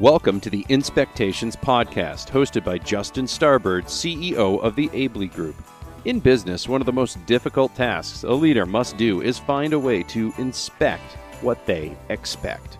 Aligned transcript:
Welcome 0.00 0.40
to 0.40 0.50
the 0.50 0.66
Inspectations 0.68 1.56
Podcast, 1.56 2.28
hosted 2.28 2.64
by 2.64 2.76
Justin 2.76 3.24
Starbird, 3.24 3.84
CEO 3.84 4.60
of 4.60 4.76
the 4.76 4.88
Aebli 4.88 5.32
Group. 5.32 5.56
In 6.04 6.20
business, 6.20 6.68
one 6.68 6.82
of 6.82 6.86
the 6.86 6.92
most 6.92 7.24
difficult 7.24 7.74
tasks 7.74 8.22
a 8.22 8.30
leader 8.30 8.66
must 8.66 8.98
do 8.98 9.22
is 9.22 9.38
find 9.38 9.72
a 9.72 9.78
way 9.78 10.02
to 10.02 10.34
inspect 10.36 11.14
what 11.40 11.64
they 11.64 11.96
expect. 12.10 12.76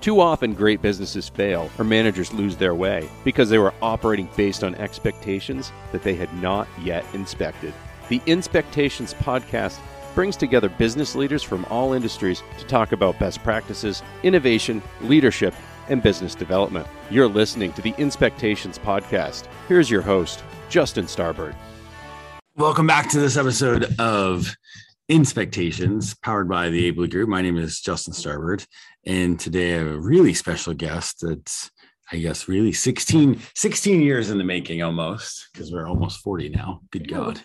Too 0.00 0.20
often, 0.20 0.54
great 0.54 0.82
businesses 0.82 1.28
fail 1.28 1.70
or 1.78 1.84
managers 1.84 2.32
lose 2.32 2.56
their 2.56 2.74
way 2.74 3.08
because 3.22 3.48
they 3.48 3.58
were 3.58 3.74
operating 3.80 4.28
based 4.36 4.64
on 4.64 4.74
expectations 4.74 5.70
that 5.92 6.02
they 6.02 6.16
had 6.16 6.34
not 6.42 6.66
yet 6.82 7.04
inspected. 7.14 7.72
The 8.08 8.20
Inspectations 8.26 9.14
Podcast 9.14 9.78
brings 10.16 10.36
together 10.36 10.68
business 10.68 11.14
leaders 11.14 11.44
from 11.44 11.64
all 11.66 11.92
industries 11.92 12.42
to 12.58 12.64
talk 12.64 12.90
about 12.90 13.20
best 13.20 13.40
practices, 13.44 14.02
innovation, 14.24 14.82
leadership, 15.02 15.54
and 15.88 16.02
business 16.02 16.34
development. 16.34 16.86
You're 17.10 17.28
listening 17.28 17.72
to 17.74 17.82
the 17.82 17.94
Inspectations 17.98 18.78
Podcast. 18.78 19.46
Here's 19.68 19.90
your 19.90 20.02
host, 20.02 20.42
Justin 20.68 21.06
Starbird. 21.06 21.54
Welcome 22.56 22.86
back 22.86 23.10
to 23.10 23.20
this 23.20 23.36
episode 23.36 23.94
of 23.98 24.56
Inspectations, 25.08 26.14
powered 26.14 26.48
by 26.48 26.68
the 26.68 26.90
Aebli 26.90 27.10
Group. 27.10 27.28
My 27.28 27.42
name 27.42 27.58
is 27.58 27.80
Justin 27.80 28.12
Starbird, 28.12 28.66
and 29.04 29.38
today 29.38 29.74
I 29.74 29.78
have 29.78 29.86
a 29.86 30.00
really 30.00 30.34
special 30.34 30.74
guest 30.74 31.18
that's, 31.20 31.70
I 32.10 32.16
guess, 32.16 32.48
really 32.48 32.72
16, 32.72 33.40
16 33.54 34.00
years 34.00 34.30
in 34.30 34.38
the 34.38 34.44
making 34.44 34.82
almost, 34.82 35.48
because 35.52 35.70
we're 35.70 35.86
almost 35.86 36.20
40 36.20 36.48
now. 36.48 36.80
Good 36.90 37.08
God. 37.08 37.40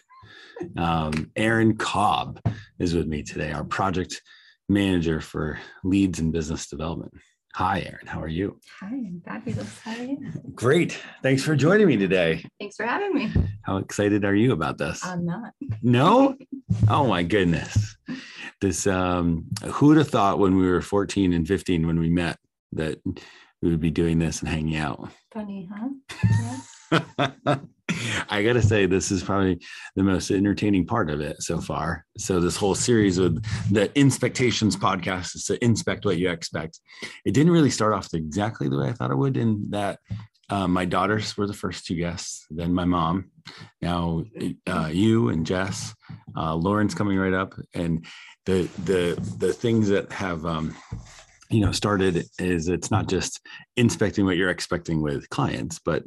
Um, 0.77 1.31
Erin 1.35 1.75
Cobb 1.77 2.39
is 2.79 2.95
with 2.95 3.07
me 3.07 3.21
today, 3.21 3.51
our 3.51 3.63
project 3.63 4.21
manager 4.69 5.21
for 5.21 5.59
leads 5.83 6.19
and 6.19 6.31
business 6.31 6.67
development. 6.67 7.13
Hi, 7.55 7.81
Erin. 7.81 8.07
How 8.07 8.21
are 8.21 8.27
you? 8.29 8.59
Hi, 8.79 8.87
I'm 8.87 9.21
fabulous. 9.25 9.79
How 9.79 9.91
are 9.91 10.03
you? 10.03 10.31
Great. 10.55 10.97
Thanks 11.21 11.43
for 11.43 11.55
joining 11.55 11.87
me 11.87 11.97
today. 11.97 12.45
Thanks 12.59 12.77
for 12.77 12.85
having 12.85 13.13
me. 13.13 13.31
How 13.63 13.77
excited 13.77 14.23
are 14.23 14.33
you 14.35 14.53
about 14.53 14.77
this? 14.77 15.05
I'm 15.05 15.25
not. 15.25 15.53
No? 15.81 16.35
Oh 16.89 17.05
my 17.05 17.21
goodness. 17.21 17.97
This 18.61 18.87
um 18.87 19.43
who 19.73 19.87
would 19.87 19.97
have 19.97 20.07
thought 20.07 20.39
when 20.39 20.55
we 20.55 20.65
were 20.65 20.81
14 20.81 21.33
and 21.33 21.45
15 21.45 21.85
when 21.85 21.99
we 21.99 22.09
met 22.09 22.37
that 22.71 23.01
we 23.61 23.69
would 23.69 23.81
be 23.81 23.91
doing 23.91 24.19
this 24.19 24.39
and 24.39 24.47
hanging 24.47 24.77
out? 24.77 25.09
Funny, 25.33 25.67
huh? 25.69 25.89
Yeah. 26.41 26.57
I 28.29 28.43
got 28.43 28.53
to 28.53 28.61
say, 28.61 28.85
this 28.85 29.11
is 29.11 29.23
probably 29.23 29.59
the 29.95 30.03
most 30.03 30.31
entertaining 30.31 30.85
part 30.85 31.09
of 31.09 31.19
it 31.21 31.41
so 31.41 31.59
far. 31.59 32.05
So, 32.17 32.39
this 32.39 32.55
whole 32.55 32.75
series 32.75 33.19
with 33.19 33.43
the 33.71 33.91
Inspectations 33.99 34.75
podcast 34.75 35.35
is 35.35 35.45
to 35.45 35.63
inspect 35.63 36.05
what 36.05 36.17
you 36.17 36.29
expect. 36.29 36.79
It 37.25 37.33
didn't 37.33 37.51
really 37.51 37.69
start 37.69 37.93
off 37.93 38.13
exactly 38.13 38.69
the 38.69 38.77
way 38.77 38.89
I 38.89 38.93
thought 38.93 39.11
it 39.11 39.17
would, 39.17 39.37
in 39.37 39.69
that 39.71 39.99
uh, 40.51 40.67
my 40.67 40.83
daughters 40.83 41.37
were 41.37 41.47
the 41.47 41.53
first 41.53 41.85
two 41.85 41.95
guests, 41.95 42.45
then 42.49 42.73
my 42.73 42.83
mom, 42.83 43.31
now 43.81 44.23
uh, 44.67 44.89
you 44.91 45.29
and 45.29 45.45
Jess, 45.45 45.95
uh, 46.35 46.53
Lauren's 46.53 46.93
coming 46.93 47.17
right 47.17 47.33
up, 47.33 47.53
and 47.73 48.05
the 48.45 48.63
the 48.83 49.15
the 49.37 49.53
things 49.53 49.87
that 49.87 50.11
have 50.11 50.45
um, 50.45 50.75
you 51.49 51.61
know 51.61 51.71
started 51.71 52.25
is 52.37 52.67
it's 52.67 52.91
not 52.91 53.07
just 53.07 53.39
inspecting 53.77 54.25
what 54.25 54.35
you're 54.35 54.49
expecting 54.49 55.01
with 55.01 55.29
clients, 55.29 55.79
but 55.79 56.03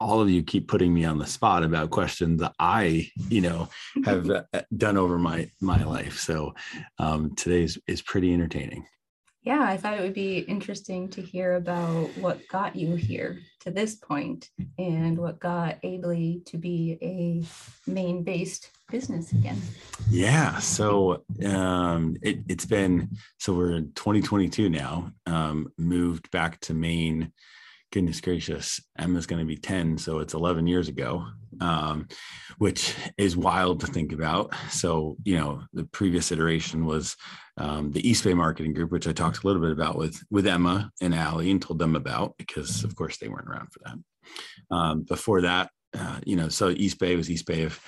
all 0.00 0.20
of 0.20 0.30
you 0.30 0.42
keep 0.42 0.68
putting 0.68 0.92
me 0.92 1.04
on 1.04 1.18
the 1.18 1.26
spot 1.26 1.62
about 1.62 1.90
questions 1.90 2.40
that 2.40 2.52
I, 2.58 3.10
you 3.28 3.40
know, 3.40 3.68
have 4.04 4.30
uh, 4.30 4.42
done 4.76 4.96
over 4.96 5.18
my 5.18 5.50
my 5.60 5.82
life. 5.84 6.18
So 6.18 6.54
um, 6.98 7.34
today's 7.34 7.78
is 7.86 8.02
pretty 8.02 8.32
entertaining. 8.32 8.86
Yeah, 9.46 9.62
I 9.62 9.76
thought 9.76 9.96
it 9.96 10.02
would 10.02 10.12
be 10.12 10.38
interesting 10.38 11.08
to 11.10 11.22
hear 11.22 11.54
about 11.54 12.08
what 12.18 12.48
got 12.48 12.74
you 12.74 12.96
here 12.96 13.38
to 13.60 13.70
this 13.70 13.94
point 13.94 14.50
and 14.76 15.16
what 15.16 15.38
got 15.38 15.80
Aebli 15.82 16.44
to 16.46 16.58
be 16.58 16.98
a 17.00 17.88
Maine 17.88 18.24
based 18.24 18.72
business 18.90 19.30
again. 19.30 19.62
Yeah, 20.10 20.58
so 20.58 21.22
um, 21.44 22.16
it, 22.22 22.40
it's 22.48 22.66
been 22.66 23.10
so 23.38 23.54
we're 23.54 23.76
in 23.76 23.92
2022 23.92 24.68
now. 24.68 25.12
Um, 25.26 25.70
moved 25.78 26.28
back 26.32 26.58
to 26.62 26.74
Maine 26.74 27.32
goodness 27.96 28.20
gracious, 28.20 28.78
Emma's 28.98 29.24
going 29.24 29.40
to 29.40 29.46
be 29.46 29.56
10. 29.56 29.96
So 29.96 30.18
it's 30.18 30.34
11 30.34 30.66
years 30.66 30.88
ago, 30.88 31.28
um, 31.62 32.08
which 32.58 32.94
is 33.16 33.38
wild 33.38 33.80
to 33.80 33.86
think 33.86 34.12
about. 34.12 34.52
So, 34.68 35.16
you 35.24 35.38
know, 35.38 35.62
the 35.72 35.84
previous 35.84 36.30
iteration 36.30 36.84
was 36.84 37.16
um, 37.56 37.92
the 37.92 38.06
East 38.06 38.22
Bay 38.22 38.34
Marketing 38.34 38.74
Group, 38.74 38.92
which 38.92 39.08
I 39.08 39.12
talked 39.12 39.42
a 39.42 39.46
little 39.46 39.62
bit 39.62 39.72
about 39.72 39.96
with, 39.96 40.22
with 40.30 40.46
Emma 40.46 40.90
and 41.00 41.14
Allie 41.14 41.50
and 41.50 41.62
told 41.62 41.78
them 41.78 41.96
about 41.96 42.34
because, 42.36 42.84
of 42.84 42.94
course, 42.96 43.16
they 43.16 43.28
weren't 43.28 43.48
around 43.48 43.68
for 43.72 43.80
that. 43.86 44.76
Um, 44.76 45.02
before 45.04 45.40
that, 45.40 45.70
uh, 45.98 46.20
you 46.26 46.36
know, 46.36 46.50
so 46.50 46.68
East 46.68 46.98
Bay 46.98 47.16
was 47.16 47.30
East 47.30 47.46
Bay 47.46 47.62
of, 47.62 47.80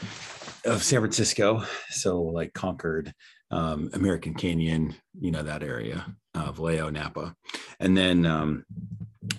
of 0.65 0.83
San 0.83 1.01
Francisco. 1.01 1.65
So 1.91 2.23
like 2.23 2.55
Concord, 2.55 3.13
um, 3.51 3.91
American 3.93 4.33
Canyon, 4.33 4.95
you 5.21 5.33
know, 5.33 5.43
that 5.43 5.63
area, 5.63 6.07
uh, 6.35 6.51
Vallejo, 6.51 6.89
Napa. 6.89 7.35
And 7.79 7.95
then 7.95 8.25
um, 8.25 8.65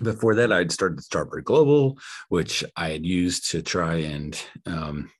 before 0.01 0.35
that, 0.35 0.51
I'd 0.51 0.71
started 0.71 1.03
Starboard 1.03 1.45
Global, 1.45 1.97
which 2.29 2.63
I 2.75 2.89
had 2.89 3.05
used 3.05 3.51
to 3.51 3.61
try 3.61 3.95
and, 3.95 4.39
um, 4.65 5.11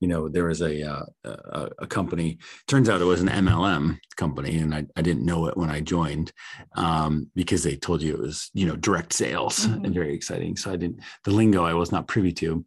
you 0.00 0.08
know, 0.08 0.28
there 0.28 0.44
was 0.44 0.60
a, 0.60 0.82
uh, 0.82 1.04
a, 1.24 1.70
a 1.80 1.86
company. 1.86 2.38
Turns 2.66 2.88
out 2.88 3.00
it 3.00 3.06
was 3.06 3.22
an 3.22 3.28
MLM 3.28 3.98
company, 4.16 4.58
and 4.58 4.74
I, 4.74 4.84
I 4.96 5.02
didn't 5.02 5.24
know 5.24 5.46
it 5.46 5.56
when 5.56 5.70
I 5.70 5.80
joined 5.80 6.32
um, 6.76 7.30
because 7.34 7.62
they 7.62 7.76
told 7.76 8.02
you 8.02 8.14
it 8.14 8.20
was, 8.20 8.50
you 8.52 8.66
know, 8.66 8.76
direct 8.76 9.12
sales 9.12 9.60
mm-hmm. 9.66 9.84
and 9.84 9.94
very 9.94 10.14
exciting. 10.14 10.56
So 10.56 10.72
I 10.72 10.76
didn't 10.76 11.00
the 11.24 11.30
lingo 11.30 11.64
I 11.64 11.72
was 11.72 11.90
not 11.90 12.08
privy 12.08 12.32
to, 12.32 12.66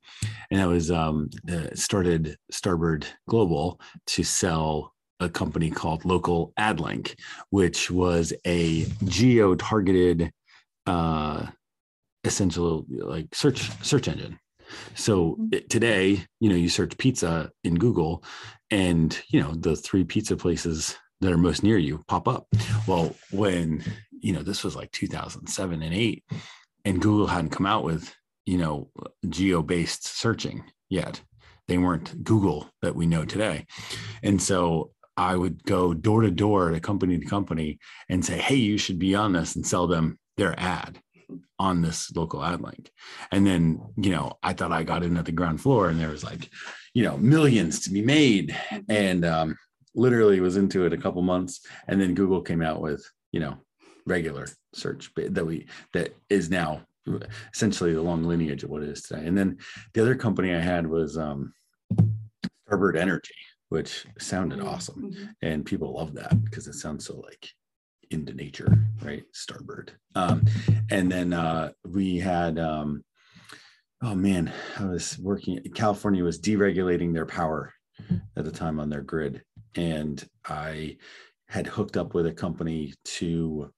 and 0.50 0.62
I 0.62 0.66
was 0.66 0.90
um, 0.90 1.30
uh, 1.52 1.68
started 1.76 2.38
Starboard 2.50 3.06
Global 3.28 3.80
to 4.08 4.24
sell 4.24 4.96
a 5.20 5.30
company 5.30 5.70
called 5.70 6.06
Local 6.06 6.54
AdLink, 6.60 7.16
which 7.50 7.90
was 7.90 8.34
a 8.46 8.86
geo 9.06 9.56
targeted 9.56 10.32
uh, 10.88 11.46
essential 12.24 12.86
like 12.90 13.34
search 13.36 13.70
search 13.84 14.08
engine. 14.08 14.40
So 14.96 15.38
mm-hmm. 15.40 15.68
today, 15.70 16.26
you 16.40 16.50
know, 16.50 16.56
you 16.56 16.70
search 16.70 16.98
pizza 16.98 17.52
in 17.64 17.76
Google, 17.76 18.24
and 18.72 19.18
you 19.30 19.42
know 19.42 19.54
the 19.54 19.76
three 19.76 20.04
pizza 20.04 20.36
places 20.36 20.98
that 21.22 21.32
are 21.32 21.38
most 21.38 21.64
near 21.64 21.78
you 21.78 22.04
pop 22.08 22.28
up. 22.28 22.48
Well, 22.88 23.16
when 23.32 23.84
you 24.12 24.34
know 24.34 24.44
this 24.44 24.64
was 24.64 24.76
like 24.76 24.92
2007 24.92 25.82
and 25.82 25.94
eight, 25.94 26.24
and 26.86 27.02
Google 27.02 27.28
hadn't 27.28 27.52
come 27.52 27.66
out 27.66 27.84
with 27.84 28.14
you 28.46 28.58
know 28.58 28.90
geo 29.28 29.62
based 29.62 30.08
searching 30.08 30.64
yet. 30.90 31.22
They 31.68 31.78
weren't 31.78 32.24
Google 32.24 32.70
that 32.82 32.96
we 32.96 33.06
know 33.06 33.26
today, 33.26 33.66
and 34.24 34.42
so 34.42 34.92
I 35.18 35.36
would 35.36 35.64
go 35.64 35.94
door 35.94 36.22
to 36.22 36.32
door 36.32 36.70
to 36.70 36.80
company 36.80 37.18
to 37.18 37.26
company 37.26 37.80
and 38.08 38.24
say, 38.24 38.38
"Hey, 38.38 38.56
you 38.56 38.78
should 38.78 39.00
be 39.00 39.16
on 39.16 39.34
this," 39.34 39.56
and 39.56 39.68
sell 39.68 39.88
them 39.88 40.18
their 40.38 40.58
ad 40.60 41.00
on 41.60 41.82
this 41.82 42.16
local 42.16 42.44
ad 42.44 42.62
link. 42.62 42.92
And 43.32 43.46
then, 43.46 43.82
you 43.98 44.12
know, 44.12 44.34
I 44.44 44.54
thought 44.54 44.72
I 44.72 44.84
got 44.84 45.04
in 45.04 45.18
at 45.18 45.26
the 45.26 45.32
ground 45.32 45.62
floor 45.62 45.90
and 45.90 46.00
there 46.00 46.10
was 46.10 46.24
like, 46.24 46.50
you 46.94 47.04
know, 47.04 47.18
millions 47.18 47.82
to 47.82 47.92
be 47.92 48.02
made. 48.02 48.56
And 48.88 49.26
um, 49.26 49.58
literally 49.96 50.40
was 50.40 50.58
into 50.58 50.86
it 50.86 50.94
a 50.94 50.98
couple 50.98 51.22
months. 51.22 51.66
And 51.88 52.00
then 52.00 52.14
Google 52.14 52.42
came 52.42 52.62
out 52.62 52.82
with, 52.82 53.06
you 53.32 53.40
know, 53.40 53.58
regular 54.06 54.48
search 54.74 55.12
that 55.16 55.46
we, 55.46 55.68
that 55.94 56.16
is 56.30 56.50
now 56.50 56.84
essentially 57.54 57.94
the 57.94 58.02
long 58.02 58.24
lineage 58.24 58.64
of 58.64 58.70
what 58.70 58.84
it 58.84 58.90
is 58.90 59.02
today. 59.02 59.26
And 59.26 59.38
then 59.38 59.58
the 59.94 60.02
other 60.02 60.16
company 60.16 60.54
I 60.54 60.60
had 60.60 60.88
was 60.88 61.18
um, 61.18 61.54
Energy, 62.70 63.34
which 63.70 64.06
sounded 64.20 64.60
mm-hmm. 64.60 64.68
awesome. 64.68 65.12
Mm-hmm. 65.12 65.26
And 65.42 65.66
people 65.66 65.94
love 65.94 66.14
that 66.16 66.44
because 66.44 66.68
it 66.68 66.74
sounds 66.74 67.06
so 67.06 67.18
like 67.18 67.50
into 68.12 68.34
nature, 68.34 68.72
right? 69.02 69.24
Starbird. 69.34 69.90
Um, 70.16 70.46
and 70.90 71.12
then 71.12 71.34
uh, 71.34 71.72
we 71.86 72.18
had, 72.18 72.60
um, 72.60 73.04
oh 74.02 74.16
man, 74.16 74.52
I 74.80 74.86
was 74.86 75.18
working, 75.20 75.62
California 75.76 76.24
was 76.24 76.40
deregulating 76.40 77.14
their 77.14 77.26
power 77.26 77.74
at 78.36 78.46
the 78.46 78.52
time 78.52 78.80
on 78.80 78.90
their 78.90 79.02
grid. 79.02 79.44
And 79.76 80.24
I 80.46 80.98
had 81.48 81.68
hooked 81.68 81.98
up 81.98 82.14
with 82.14 82.28
a 82.28 82.34
company 82.34 82.94
to 83.06 83.72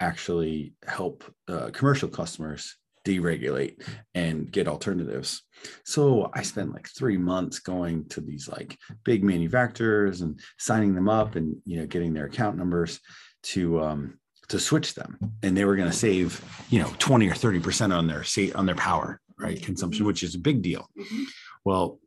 actually 0.00 0.74
help 0.86 1.24
uh, 1.48 1.70
commercial 1.72 2.08
customers 2.08 2.76
deregulate 3.06 3.82
and 4.14 4.50
get 4.50 4.68
alternatives. 4.68 5.42
So 5.84 6.30
I 6.34 6.42
spent 6.42 6.72
like 6.72 6.88
three 6.88 7.16
months 7.16 7.58
going 7.58 8.08
to 8.10 8.20
these 8.20 8.48
like 8.48 8.78
big 9.04 9.24
manufacturers 9.24 10.20
and 10.20 10.38
signing 10.58 10.94
them 10.94 11.08
up 11.08 11.36
and 11.36 11.56
you 11.64 11.78
know 11.78 11.86
getting 11.86 12.12
their 12.12 12.26
account 12.26 12.56
numbers 12.56 13.00
to 13.42 13.80
um, 13.80 14.18
to 14.48 14.58
switch 14.58 14.94
them, 14.94 15.18
and 15.42 15.56
they 15.56 15.64
were 15.64 15.76
going 15.76 15.90
to 15.90 15.96
save 15.96 16.44
you 16.70 16.80
know 16.80 16.92
twenty 16.98 17.28
or 17.28 17.34
thirty 17.34 17.60
percent 17.60 17.92
on 17.92 18.06
their 18.06 18.24
on 18.54 18.66
their 18.66 18.74
power 18.74 19.20
right 19.38 19.62
consumption, 19.62 20.06
which 20.06 20.22
is 20.22 20.34
a 20.34 20.38
big 20.38 20.62
deal. 20.62 20.88
Mm-hmm. 20.98 21.24
Well, 21.64 21.98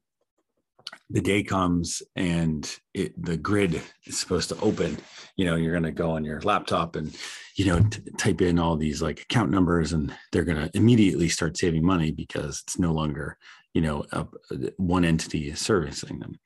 the 1.10 1.22
day 1.22 1.44
comes 1.44 2.02
and 2.16 2.80
it 2.94 3.14
the 3.24 3.38
grid 3.38 3.82
is 4.06 4.18
supposed 4.18 4.50
to 4.50 4.60
open 4.60 4.98
you 5.36 5.46
know 5.46 5.56
you're 5.56 5.72
going 5.72 5.84
to 5.84 5.92
go 5.92 6.12
on 6.12 6.26
your 6.26 6.42
laptop 6.42 6.96
and 6.96 7.16
you 7.56 7.66
know 7.66 7.80
t- 7.80 8.02
type 8.18 8.42
in 8.42 8.58
all 8.58 8.76
these 8.76 9.02
like 9.02 9.22
account 9.22 9.52
numbers 9.52 9.94
and 9.94 10.14
they're 10.32 10.44
going 10.44 10.58
to 10.58 10.70
immediately 10.76 11.30
start 11.30 11.58
saving 11.58 11.86
money 11.86 12.12
because 12.12 12.64
it's 12.66 12.80
no 12.80 12.92
longer 12.92 13.38
you 13.74 13.82
know 13.82 14.04
a, 14.14 14.26
one 14.78 15.06
entity 15.06 15.50
is 15.50 15.60
servicing 15.60 16.20
them 16.20 16.40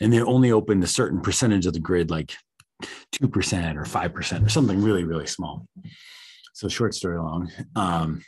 and 0.00 0.12
they 0.12 0.20
only 0.20 0.52
opened 0.52 0.84
a 0.84 0.88
certain 0.88 1.20
percentage 1.20 1.66
of 1.66 1.72
the 1.72 1.80
grid 1.80 2.10
like 2.10 2.34
2% 3.14 3.76
or 3.76 3.84
5% 3.84 4.46
or 4.46 4.48
something 4.48 4.82
really 4.82 5.04
really 5.04 5.26
small. 5.26 5.66
So 6.54 6.68
short 6.68 6.94
story 6.94 7.18
long. 7.18 7.50
Um, 7.76 8.22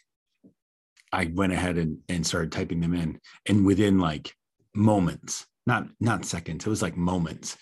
i 1.12 1.30
went 1.34 1.52
ahead 1.52 1.78
and, 1.78 1.98
and 2.08 2.26
started 2.26 2.50
typing 2.50 2.80
them 2.80 2.94
in 2.94 3.20
and 3.46 3.64
within 3.64 3.98
like 3.98 4.34
moments 4.74 5.46
not 5.66 5.86
not 6.00 6.24
seconds 6.24 6.66
it 6.66 6.70
was 6.70 6.82
like 6.82 6.96
moments 6.96 7.56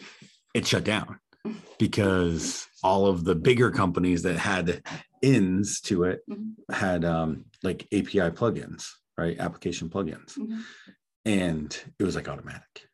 it 0.54 0.66
shut 0.66 0.84
down 0.84 1.18
because 1.78 2.66
all 2.82 3.06
of 3.06 3.24
the 3.24 3.34
bigger 3.34 3.70
companies 3.70 4.22
that 4.22 4.36
had 4.38 4.82
ins 5.22 5.80
to 5.82 6.04
it 6.04 6.20
Mhm. 6.30 6.54
had 6.72 7.04
um 7.04 7.44
like 7.62 7.82
api 7.92 8.30
plugins 8.30 8.88
right? 9.18 9.38
Application 9.38 9.90
plugins. 9.90 10.38
Mhm. 10.38 10.62
and 11.26 11.78
it 11.98 12.04
was 12.04 12.16
like 12.16 12.28
automatic. 12.28 12.88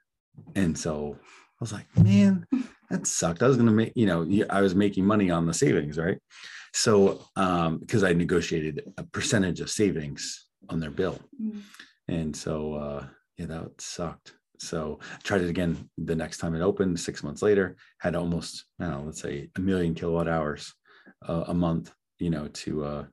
And 0.56 0.77
so 0.77 1.17
i 1.23 1.61
was 1.61 1.73
like 1.73 1.87
man 1.97 2.47
that 2.90 3.06
sucked. 3.06 3.43
I 3.43 3.49
was 3.49 3.56
gonna 3.56 3.70
make 3.73 3.93
you 3.94 4.06
know 4.06 4.26
i 4.50 4.61
was 4.61 4.75
making 4.75 5.05
money 5.05 5.31
on 5.31 5.46
the 5.46 5.55
savings 5.55 5.99
right? 5.99 6.19
So 6.73 7.20
um 7.37 7.79
because 7.79 8.05
i 8.05 8.12
negotiated 8.12 8.93
a 8.99 9.05
percentage 9.05 9.61
of 9.61 9.70
savings 9.70 10.46
on 10.69 10.81
their 10.81 10.90
bill. 10.90 11.19
Mhm. 11.40 11.62
and 12.08 12.37
so 12.37 12.75
uh 12.75 13.06
yeah 13.37 13.46
that 13.46 13.81
sucked. 13.81 14.35
So 14.61 14.99
I 15.02 15.19
tried 15.23 15.43
it 15.43 15.50
again 15.50 15.88
the 15.96 16.17
next 16.17 16.38
time 16.38 16.55
it 16.55 16.62
opened 16.62 16.99
six 16.99 17.23
months 17.23 17.43
later 17.43 17.76
had 17.99 18.17
almost 18.17 18.64
i 18.81 18.85
don't 18.85 18.93
know 18.93 19.02
let's 19.06 19.20
say 19.23 19.50
a 19.56 19.61
million 19.61 19.94
kilowatt 19.94 20.29
hours 20.29 20.75
uh, 21.29 21.44
a 21.46 21.55
month 21.55 21.93
you 22.19 22.31
know 22.31 22.49
to 22.49 22.85
uh, 22.85 23.05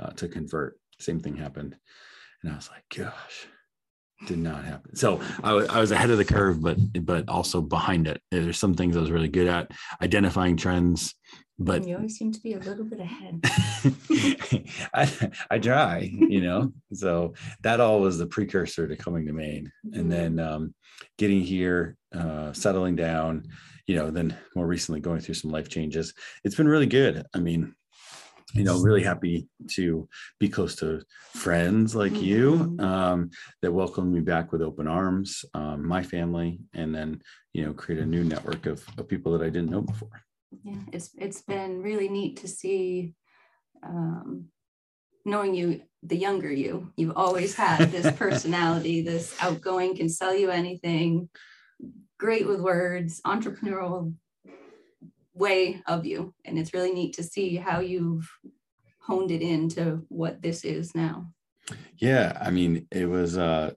uh 0.00 0.10
to 0.10 0.28
convert. 0.28 0.78
Same 0.98 1.20
thing 1.20 1.36
happened. 1.36 1.76
And 2.42 2.52
i 2.52 2.56
was 2.56 2.68
like 2.70 2.84
gosh 2.96 3.46
did 4.26 4.38
not 4.38 4.64
happen 4.64 4.94
so 4.94 5.20
I 5.42 5.80
was 5.80 5.90
ahead 5.90 6.10
of 6.10 6.18
the 6.18 6.24
curve 6.24 6.60
but 6.62 6.76
but 7.04 7.28
also 7.28 7.60
behind 7.60 8.06
it 8.06 8.20
there's 8.30 8.58
some 8.58 8.74
things 8.74 8.96
i 8.96 9.00
was 9.00 9.10
really 9.10 9.28
good 9.28 9.48
at 9.48 9.70
identifying 10.00 10.56
trends 10.56 11.14
but 11.58 11.86
you 11.86 11.94
always 11.96 12.16
seem 12.16 12.32
to 12.32 12.40
be 12.40 12.54
a 12.54 12.58
little 12.58 12.84
bit 12.84 12.98
ahead. 12.98 13.40
I, 14.94 15.30
I 15.50 15.58
try, 15.58 15.98
you 16.12 16.40
know. 16.40 16.72
So 16.94 17.34
that 17.62 17.80
all 17.80 18.00
was 18.00 18.18
the 18.18 18.26
precursor 18.26 18.86
to 18.88 18.96
coming 18.96 19.26
to 19.26 19.32
Maine, 19.32 19.70
Mhm. 19.86 19.98
and 19.98 20.12
then 20.12 20.38
um, 20.40 20.74
getting 21.18 21.40
here, 21.40 21.96
uh, 22.14 22.52
settling 22.52 22.96
down, 22.96 23.44
you 23.86 23.96
know. 23.96 24.10
Then 24.10 24.36
more 24.54 24.66
recently, 24.66 25.00
going 25.00 25.20
through 25.20 25.34
some 25.34 25.50
life 25.50 25.68
changes. 25.68 26.12
It's 26.44 26.56
been 26.56 26.68
really 26.68 26.86
good. 26.86 27.24
I 27.34 27.38
mean, 27.38 27.74
you 28.54 28.64
know, 28.64 28.78
really 28.80 29.02
happy 29.02 29.48
to 29.68 30.08
be 30.38 30.48
close 30.48 30.74
to 30.76 31.02
friends 31.34 31.94
like 31.94 32.20
you 32.20 32.52
Mhm. 32.52 32.80
um, 32.80 33.30
that 33.62 33.72
welcomed 33.72 34.12
me 34.12 34.20
back 34.20 34.52
with 34.52 34.62
open 34.62 34.86
arms, 34.86 35.44
um, 35.54 35.86
my 35.86 36.02
family, 36.02 36.60
and 36.74 36.94
then 36.94 37.22
you 37.54 37.64
know, 37.64 37.72
create 37.74 38.00
a 38.00 38.06
new 38.06 38.24
network 38.24 38.66
of, 38.66 38.84
of 38.98 39.08
people 39.08 39.32
that 39.32 39.42
I 39.44 39.50
didn't 39.50 39.70
know 39.70 39.82
before. 39.82 40.16
yeah 40.64 40.82
it's 40.92 41.08
it's 41.16 41.40
been 41.42 41.82
really 41.82 42.08
neat 42.08 42.36
to 42.36 42.46
see 42.46 43.14
um 43.82 44.28
knowing 45.24 45.54
you 45.54 45.80
the 46.02 46.16
younger 46.26 46.52
you 46.52 46.92
you've 46.98 47.16
always 47.16 47.54
had 47.54 47.90
this 47.90 48.10
personality 48.24 48.96
this 49.02 49.34
outgoing 49.40 49.96
can 49.96 50.08
sell 50.08 50.34
you 50.42 50.50
anything 50.50 51.28
great 52.18 52.46
with 52.46 52.60
words 52.60 53.20
entrepreneurial 53.26 54.12
way 55.34 55.82
of 55.86 56.04
you. 56.06 56.34
And 56.44 56.58
it's 56.58 56.74
really 56.74 56.92
neat 56.92 57.14
to 57.14 57.22
see 57.22 57.56
how 57.56 57.80
you've 57.80 58.28
honed 59.00 59.30
it 59.30 59.42
into 59.42 60.04
what 60.08 60.42
this 60.42 60.64
is 60.64 60.94
now. 60.94 61.32
Yeah, 61.98 62.36
I 62.40 62.50
mean, 62.50 62.86
it 62.90 63.06
was 63.06 63.38
uh 63.38 63.72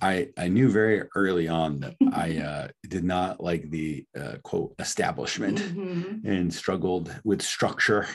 I 0.00 0.28
I 0.36 0.48
knew 0.48 0.70
very 0.70 1.02
early 1.14 1.48
on 1.48 1.80
that 1.80 1.94
I 2.12 2.38
uh 2.38 2.68
did 2.88 3.04
not 3.04 3.40
like 3.40 3.70
the 3.70 4.06
uh, 4.18 4.36
quote 4.42 4.74
establishment 4.78 5.58
Mhm. 5.58 6.24
and 6.24 6.52
struggled 6.54 7.14
with 7.24 7.42
structure 7.42 8.06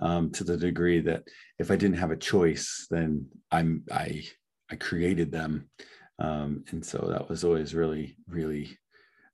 um 0.00 0.30
to 0.32 0.44
the 0.44 0.56
degree 0.56 1.00
that 1.00 1.24
if 1.58 1.70
I 1.70 1.76
didn't 1.76 1.98
have 1.98 2.10
a 2.12 2.16
choice 2.16 2.86
then 2.90 3.28
I'm 3.50 3.84
I 3.92 4.24
I 4.70 4.76
created 4.76 5.30
them. 5.32 5.70
Um 6.18 6.64
and 6.70 6.84
so 6.84 6.98
that 7.10 7.28
was 7.28 7.44
always 7.44 7.74
really 7.74 8.16
really 8.26 8.76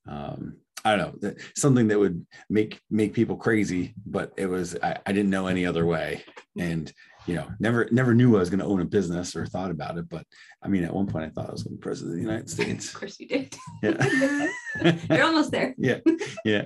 um 0.08 0.58
I 0.84 0.96
don't 0.96 1.22
know 1.22 1.34
something 1.56 1.88
that 1.88 1.98
would 1.98 2.26
make 2.50 2.80
make 2.90 3.14
people 3.14 3.36
crazy 3.36 3.94
but 4.06 4.32
it 4.36 4.46
was 4.46 4.76
I, 4.82 4.98
I 5.06 5.12
didn't 5.12 5.30
know 5.30 5.46
any 5.46 5.64
other 5.66 5.86
way 5.86 6.22
and 6.58 6.92
you 7.26 7.34
know, 7.34 7.48
never 7.58 7.88
never 7.90 8.12
knew 8.14 8.36
I 8.36 8.40
was 8.40 8.50
going 8.50 8.60
to 8.60 8.66
own 8.66 8.82
a 8.82 8.84
business 8.84 9.34
or 9.34 9.46
thought 9.46 9.70
about 9.70 9.96
it. 9.96 10.10
But 10.10 10.26
I 10.62 10.68
mean, 10.68 10.84
at 10.84 10.92
one 10.92 11.06
point, 11.06 11.24
I 11.24 11.30
thought 11.30 11.48
I 11.48 11.52
was 11.52 11.62
going 11.62 11.74
to 11.76 11.78
be 11.80 11.82
president 11.82 12.12
of 12.12 12.16
the 12.16 12.22
United 12.30 12.50
States. 12.56 12.88
of 12.92 13.00
course 13.00 13.18
you 13.18 13.26
did 13.28 13.56
Yeah, 13.82 14.48
you're 15.10 15.24
almost 15.24 15.50
there 15.50 15.74
yeah, 15.78 16.00
yeah. 16.44 16.64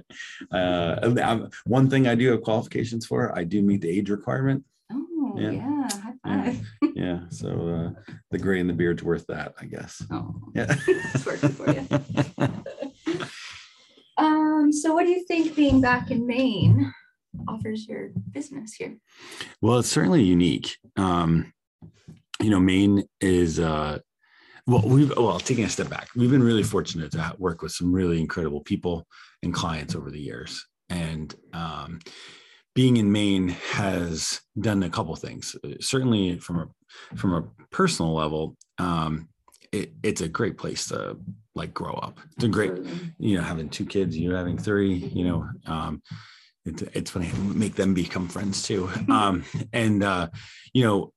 Uh, 0.50 1.46
one 1.64 1.88
thing 1.88 2.08
I 2.08 2.16
do 2.16 2.32
have 2.32 2.42
qualifications 2.42 3.06
for. 3.06 3.38
I 3.38 3.44
do 3.44 3.62
meet 3.62 3.82
the 3.82 3.88
age 3.88 4.10
requirement. 4.10 4.64
oh 4.90 5.34
Yeah. 5.38 5.50
yeah, 5.52 5.88
high 5.92 6.14
Yeah. 6.26 6.44
five 6.44 6.92
Yeah, 6.96 7.20
so 7.30 7.48
uh, 7.96 8.00
the 8.32 8.38
gray 8.38 8.58
and 8.58 8.68
the 8.68 8.74
beard's 8.74 9.04
worth 9.04 9.28
that, 9.28 9.54
I 9.60 9.66
guess. 9.66 10.02
oh 10.10 10.34
Yeah. 10.56 10.74
it's 10.88 11.24
working 11.24 11.50
for 11.50 11.70
you 11.70 11.86
Um, 14.18 14.72
so 14.72 14.94
what 14.94 15.06
do 15.06 15.12
you 15.12 15.24
think 15.24 15.54
being 15.54 15.80
back 15.80 16.10
in 16.10 16.26
Maine 16.26 16.92
offers 17.46 17.86
your 17.86 18.10
business 18.30 18.74
here? 18.74 18.96
Well, 19.62 19.78
it's 19.78 19.88
certainly 19.88 20.22
unique. 20.22 20.76
Um, 20.96 21.52
you 22.42 22.50
know, 22.50 22.60
Maine 22.60 23.04
is 23.20 23.58
uh, 23.60 23.98
well, 24.68 24.82
we've 24.84 25.16
well, 25.16 25.38
taking 25.38 25.64
a 25.64 25.68
step 25.68 25.88
back, 25.88 26.08
we've 26.14 26.30
been 26.30 26.42
really 26.42 26.62
fortunate 26.62 27.10
to 27.12 27.34
work 27.38 27.62
with 27.62 27.72
some 27.72 27.90
really 27.90 28.20
incredible 28.20 28.60
people 28.60 29.06
and 29.42 29.54
clients 29.54 29.94
over 29.94 30.10
the 30.10 30.20
years, 30.20 30.66
and 30.90 31.34
um, 31.54 32.00
being 32.74 32.98
in 32.98 33.10
Maine 33.10 33.48
has 33.48 34.42
done 34.60 34.82
a 34.82 34.90
couple 34.90 35.16
things. 35.16 35.56
Uh, 35.64 35.70
Certainly, 35.80 36.40
from 36.40 36.58
a 36.58 37.16
from 37.16 37.32
a 37.34 37.44
personal 37.70 38.12
level, 38.12 38.56
um, 38.78 39.30
it, 39.72 39.92
it's 40.02 40.20
a 40.20 40.28
great 40.28 40.58
place 40.58 40.88
to 40.88 41.16
like 41.58 41.74
grow 41.74 41.94
up. 41.94 42.18
It's 42.36 42.44
a 42.44 42.48
great 42.48 42.72
you 43.18 43.36
know, 43.36 43.42
having 43.42 43.68
two 43.68 43.84
kids, 43.84 44.16
you 44.16 44.32
having 44.32 44.56
three, 44.56 44.94
you 44.94 45.24
know, 45.24 45.48
um, 45.66 46.02
it's, 46.64 46.82
it's 46.94 47.10
funny, 47.10 47.30
make 47.54 47.74
them 47.74 47.94
become 47.94 48.28
friends 48.28 48.62
too. 48.62 48.88
Um, 49.10 49.44
and, 49.72 50.02
uh, 50.02 50.28
you 50.72 50.84
know, 50.84 51.12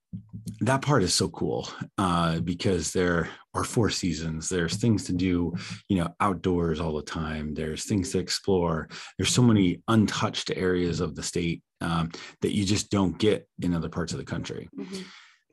that 0.60 0.82
part 0.82 1.02
is 1.02 1.14
so 1.14 1.28
cool 1.28 1.68
uh, 1.98 2.40
because 2.40 2.92
there 2.92 3.30
are 3.54 3.64
four 3.64 3.88
seasons. 3.90 4.48
There's 4.48 4.76
things 4.76 5.04
to 5.04 5.12
do, 5.12 5.54
you 5.88 5.96
know, 5.98 6.14
outdoors 6.20 6.80
all 6.80 6.94
the 6.94 7.02
time. 7.02 7.54
There's 7.54 7.84
things 7.84 8.10
to 8.12 8.18
explore. 8.18 8.88
There's 9.16 9.32
so 9.32 9.42
many 9.42 9.82
untouched 9.88 10.50
areas 10.54 11.00
of 11.00 11.14
the 11.14 11.22
state 11.22 11.62
um, 11.80 12.10
that 12.42 12.54
you 12.54 12.64
just 12.64 12.90
don't 12.90 13.18
get 13.18 13.48
in 13.60 13.74
other 13.74 13.88
parts 13.88 14.12
of 14.12 14.18
the 14.18 14.24
country 14.24 14.68
Mhm. 14.78 15.04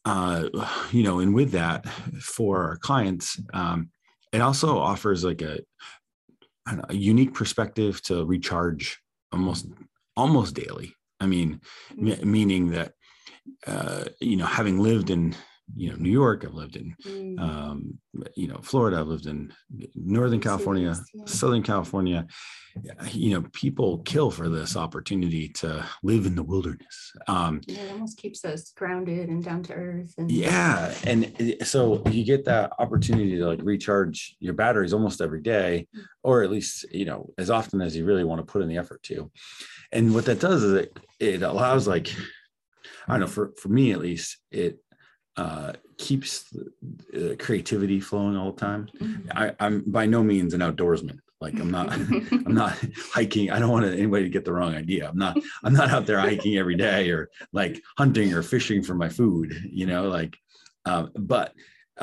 uh, 0.05 0.49
you 0.91 1.03
know, 1.03 1.19
and 1.19 1.33
with 1.33 1.51
that, 1.51 1.85
for 2.21 2.63
our 2.63 2.77
clients, 2.77 3.39
um, 3.53 3.89
it 4.31 4.41
also 4.41 4.77
offers 4.77 5.23
like 5.23 5.41
a, 5.41 5.59
I 6.65 6.71
don't 6.71 6.77
know, 6.77 6.85
a 6.89 6.95
unique 6.95 7.33
perspective 7.33 8.01
to 8.03 8.25
recharge 8.25 8.99
almost 9.31 9.67
almost 10.15 10.55
daily. 10.55 10.95
I 11.19 11.25
mean, 11.25 11.61
me- 11.95 12.23
meaning 12.23 12.71
that 12.71 12.93
uh, 13.67 14.05
you 14.19 14.37
know, 14.37 14.45
having 14.45 14.79
lived 14.79 15.09
in 15.09 15.35
you 15.75 15.89
know 15.91 15.97
New 15.97 16.11
York, 16.11 16.43
I've 16.45 16.53
lived 16.53 16.75
in 16.75 16.95
Mm. 17.05 17.39
um, 17.39 17.99
you 18.35 18.47
know 18.47 18.59
Florida, 18.61 18.99
I've 18.99 19.07
lived 19.07 19.27
in 19.27 19.53
Northern 19.95 20.39
California, 20.39 20.95
yeah. 21.13 21.25
Southern 21.25 21.63
California. 21.63 22.27
You 23.11 23.31
know, 23.33 23.47
people 23.51 23.97
kill 23.99 24.31
for 24.31 24.47
this 24.47 24.77
opportunity 24.77 25.49
to 25.49 25.83
live 26.03 26.25
in 26.25 26.35
the 26.35 26.43
wilderness. 26.43 27.11
Um, 27.27 27.61
Yeah, 27.67 27.79
it 27.81 27.91
almost 27.91 28.17
keeps 28.17 28.45
us 28.45 28.71
grounded 28.71 29.27
and 29.27 29.43
down 29.43 29.63
to 29.63 29.73
earth. 29.73 30.13
And 30.17 30.31
yeah 30.31 30.93
and 31.03 31.33
so 31.63 32.03
you 32.09 32.23
get 32.23 32.45
that 32.45 32.71
opportunity 32.79 33.37
to 33.37 33.45
like 33.45 33.59
recharge 33.63 34.35
your 34.39 34.53
batteries 34.53 34.93
almost 34.93 35.19
every 35.21 35.41
day 35.41 35.87
or 36.23 36.43
at 36.43 36.51
least 36.51 36.85
you 36.91 37.05
know 37.05 37.33
as 37.37 37.49
often 37.49 37.81
as 37.81 37.95
you 37.97 38.05
really 38.05 38.23
want 38.23 38.39
to 38.39 38.51
put 38.51 38.61
in 38.61 38.69
the 38.69 38.77
effort 38.77 39.01
to 39.03 39.31
and 39.91 40.13
what 40.13 40.25
that 40.25 40.39
does 40.39 40.63
is 40.63 40.73
it 40.73 40.99
it 41.19 41.41
allows 41.41 41.87
like 41.87 42.07
i 43.07 43.13
don't 43.13 43.21
know 43.21 43.27
for 43.27 43.51
for 43.57 43.69
me 43.69 43.91
at 43.91 43.99
least 43.99 44.37
it 44.51 44.79
uh 45.41 45.69
keeps 46.05 46.31
the, 46.51 46.63
uh, 47.19 47.35
creativity 47.45 47.99
flowing 48.09 48.35
all 48.39 48.51
the 48.53 48.59
time 48.69 48.81
Mhm. 48.99 49.27
I, 49.41 49.45
i'm 49.63 49.75
by 49.97 50.05
no 50.15 50.21
means 50.31 50.51
an 50.53 50.61
outdoorsman 50.67 51.17
like 51.45 51.55
i'm 51.61 51.71
not 51.77 51.87
I'm 52.45 52.55
not 52.63 52.73
hiking. 53.17 53.45
I 53.53 53.57
don't 53.59 53.73
want 53.75 53.85
anybody 53.85 54.23
to 54.23 54.35
get 54.37 54.43
the 54.45 54.53
wrong 54.57 54.73
idea. 54.83 55.07
I'm 55.09 55.17
not, 55.25 55.33
I'm 55.63 55.75
not 55.79 55.89
out 55.95 56.05
there 56.07 56.19
hiking 56.19 56.57
every 56.57 56.75
day 56.75 57.01
or 57.15 57.21
like 57.53 57.75
hunting 58.01 58.33
or 58.33 58.41
fishing 58.41 58.81
for 58.87 58.95
my 59.03 59.09
food, 59.19 59.49
you 59.79 59.85
know, 59.91 60.03
like, 60.09 60.33
um, 60.85 61.03
but 61.33 61.53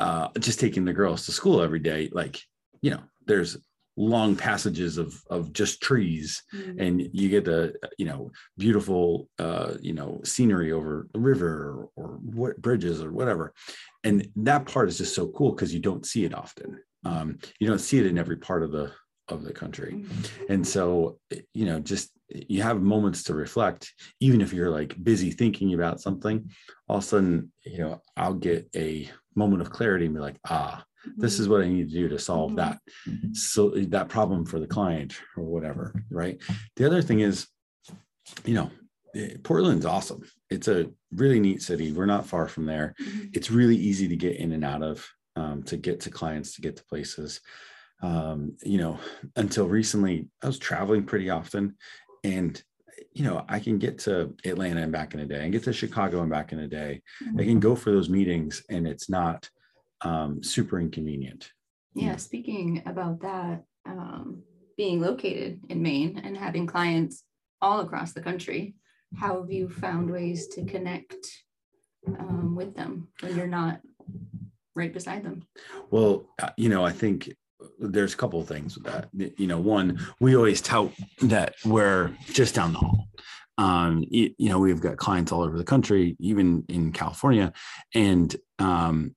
uh, 0.03 0.29
just 0.47 0.59
taking 0.59 0.85
the 0.85 0.93
girls 1.01 1.25
to 1.25 1.31
school 1.39 1.61
every 1.61 1.79
day, 1.91 2.01
like 2.21 2.35
you 2.81 2.91
know 2.91 3.01
there's 3.29 3.51
long 3.97 4.35
passages 4.35 4.97
of 4.97 5.19
of 5.29 5.51
just 5.53 5.81
trees. 5.81 6.43
Mhm. 6.53 6.75
and 6.83 7.09
you 7.13 7.29
get 7.29 7.45
the 7.45 7.73
you 7.97 8.05
know 8.05 8.31
beautiful 8.57 9.29
uh 9.39 9.73
you 9.81 9.93
know 9.93 10.21
scenery 10.23 10.71
over 10.71 11.07
the 11.13 11.19
river 11.19 11.51
or, 11.71 11.89
or 11.95 12.07
what 12.39 12.61
bridges 12.61 13.01
or 13.01 13.11
whatever. 13.11 13.53
And 14.03 14.27
that 14.37 14.65
part 14.67 14.87
is 14.87 14.97
just 14.99 15.15
so 15.15 15.27
cool 15.29 15.51
because 15.51 15.73
you 15.73 15.79
don't 15.79 16.05
see 16.05 16.23
it 16.25 16.33
often. 16.33 16.79
Um 17.05 17.39
you 17.59 17.67
don't 17.67 17.79
see 17.79 17.97
it 17.99 18.05
in 18.05 18.17
every 18.17 18.37
part 18.37 18.63
of 18.63 18.71
the 18.71 18.91
of 19.29 19.43
the 19.43 19.53
country. 19.53 19.93
Mhm. 19.93 20.49
and 20.49 20.67
so 20.67 21.19
you 21.53 21.65
know 21.65 21.79
just 21.79 22.11
you 22.29 22.61
have 22.61 22.81
moments 22.81 23.23
to 23.23 23.33
reflect. 23.33 23.93
Even 24.19 24.41
if 24.41 24.51
you're 24.53 24.69
like 24.79 25.01
busy 25.03 25.31
thinking 25.31 25.73
about 25.73 26.01
something 26.01 26.37
all 26.87 26.97
of 26.97 27.03
a 27.03 27.07
sudden 27.07 27.51
you 27.65 27.79
know 27.79 28.01
i'll 28.17 28.33
get 28.49 28.69
a 28.75 29.09
moment 29.35 29.61
of 29.61 29.69
clarity 29.69 30.05
and 30.05 30.15
be 30.15 30.21
like 30.21 30.37
ah 30.49 30.83
this 31.15 31.39
is 31.39 31.47
what 31.47 31.61
i 31.61 31.67
need 31.67 31.89
to 31.89 31.93
do 31.95 32.07
to 32.09 32.19
solve 32.19 32.51
Mhm. 32.51 32.55
that 32.57 32.79
so 33.33 33.69
that 33.69 34.09
problem 34.09 34.45
for 34.45 34.59
the 34.59 34.67
client 34.67 35.13
or 35.35 35.43
whatever 35.43 35.93
right? 36.09 36.41
The 36.75 36.85
other 36.85 37.01
thing 37.01 37.19
is 37.21 37.47
you 38.45 38.53
know 38.55 38.71
eh, 39.15 39.35
portland's 39.43 39.85
awesome. 39.85 40.21
It's 40.49 40.67
a 40.67 40.89
really 41.11 41.39
neat 41.39 41.61
city. 41.61 41.91
We're 41.91 42.05
not 42.05 42.27
far 42.27 42.47
from 42.47 42.65
there. 42.65 42.93
Mhm. 43.01 43.29
it's 43.35 43.51
really 43.51 43.75
easy 43.75 44.07
to 44.09 44.15
get 44.15 44.37
in 44.37 44.51
and 44.51 44.63
out 44.65 44.83
of 44.83 45.07
um, 45.35 45.63
to 45.63 45.77
get 45.77 45.99
to 46.01 46.09
clients 46.09 46.55
to 46.55 46.61
get 46.61 46.75
to 46.77 46.83
places. 46.85 47.41
Um, 48.01 48.57
you 48.63 48.77
know 48.77 48.99
until 49.35 49.67
recently 49.67 50.27
i 50.43 50.47
was 50.47 50.59
traveling 50.59 51.03
pretty 51.03 51.31
often 51.31 51.75
and 52.23 52.61
you 53.11 53.23
know 53.23 53.43
i 53.49 53.59
can 53.59 53.79
get 53.79 53.97
to 53.99 54.35
atlanta 54.45 54.81
and 54.81 54.91
back 54.91 55.13
in 55.15 55.19
a 55.19 55.25
day. 55.25 55.41
And 55.43 55.51
get 55.51 55.63
to 55.63 55.73
chicago 55.73 56.21
and 56.21 56.29
back 56.29 56.51
in 56.53 56.59
a 56.59 56.67
day. 56.67 57.01
I 57.39 57.43
can 57.43 57.59
go 57.59 57.75
for 57.75 57.91
those 57.91 58.09
meetings 58.09 58.63
and 58.69 58.87
it's 58.87 59.09
not 59.09 59.49
um, 60.01 60.43
super 60.43 60.79
inconvenient 60.79 61.51
Yeah, 61.95 62.15
speaking 62.17 62.83
about 62.85 63.21
that, 63.21 63.63
um, 63.85 64.43
being 64.77 65.01
located 65.01 65.61
in 65.69 65.81
Maine 65.81 66.21
and 66.23 66.37
having 66.37 66.67
clients 66.67 67.23
all 67.61 67.79
across 67.79 68.13
the 68.13 68.21
country, 68.21 68.75
how 69.15 69.41
have 69.41 69.51
you 69.51 69.69
found 69.69 70.11
ways 70.11 70.47
to 70.49 70.65
connect 70.65 71.15
um, 72.07 72.55
with 72.55 72.75
them 72.75 73.07
when 73.21 73.35
you're 73.35 73.47
not 73.47 73.81
right 74.75 74.93
beside 74.93 75.23
them? 75.23 75.47
Well, 75.89 76.27
uh, 76.41 76.51
you 76.57 76.69
know, 76.69 76.85
I 76.85 76.91
think 76.91 77.31
there's 77.79 78.13
a 78.13 78.17
couple 78.17 78.39
of 78.39 78.47
things 78.47 78.75
with 78.75 78.85
that. 78.85 79.09
You 79.13 79.47
know, 79.47 79.59
one, 79.59 80.05
we 80.19 80.35
always 80.35 80.61
tout 80.61 80.91
that 81.21 81.55
we're 81.65 82.15
just 82.27 82.53
down 82.53 82.73
the 82.73 82.79
hall. 82.79 83.07
Um, 83.57 84.03
y- 84.11 84.35
you 84.37 84.49
know, 84.49 84.59
we've 84.59 84.81
got 84.81 84.97
clients 84.97 85.31
all 85.31 85.41
over 85.41 85.57
the 85.57 85.63
country, 85.63 86.15
even 86.19 86.63
in 86.69 86.91
California, 86.91 87.51
and 87.95 88.35
um, 88.59 89.15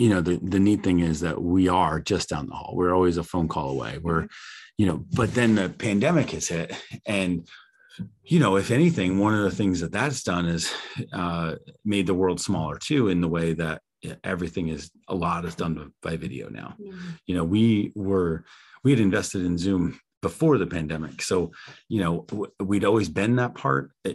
you 0.00 0.08
know, 0.08 0.20
the 0.20 0.40
the 0.42 0.58
neat 0.58 0.82
thing 0.82 1.00
is 1.00 1.20
that 1.20 1.42
we 1.42 1.68
are 1.68 2.00
just 2.00 2.30
down 2.30 2.48
the 2.48 2.54
hall. 2.54 2.72
We're 2.74 2.94
always 2.94 3.18
a 3.18 3.22
phone 3.22 3.48
call 3.48 3.70
away. 3.70 3.98
We're, 3.98 4.26
you 4.78 4.86
know, 4.86 5.04
but 5.12 5.34
then 5.34 5.54
the 5.54 5.68
pandemic 5.68 6.30
has 6.30 6.48
hit, 6.48 6.74
and 7.06 7.46
you 8.24 8.40
know, 8.40 8.56
if 8.56 8.70
anything, 8.70 9.18
one 9.18 9.34
of 9.34 9.44
the 9.44 9.50
things 9.50 9.80
that 9.80 9.92
that's 9.92 10.22
done 10.22 10.46
is 10.46 10.72
uh, 11.12 11.56
made 11.84 12.06
the 12.06 12.14
world 12.14 12.40
smaller 12.40 12.78
too, 12.78 13.08
in 13.08 13.20
the 13.20 13.28
way 13.28 13.52
that 13.52 13.82
everything 14.24 14.68
is 14.68 14.90
a 15.08 15.14
lot 15.14 15.44
is 15.44 15.54
done 15.54 15.92
by 16.02 16.16
video 16.16 16.48
now 16.48 16.74
you 17.26 17.34
know 17.34 17.44
we 17.44 17.92
were 17.94 18.44
we 18.82 18.90
had 18.90 19.00
invested 19.00 19.44
in 19.44 19.58
zoom 19.58 20.00
before 20.22 20.58
the 20.58 20.66
pandemic 20.66 21.22
so 21.22 21.50
you 21.88 22.00
know 22.00 22.26
we'd 22.60 22.84
always 22.84 23.08
been 23.08 23.36
that 23.36 23.54
part 23.54 23.90
Uh, 24.04 24.12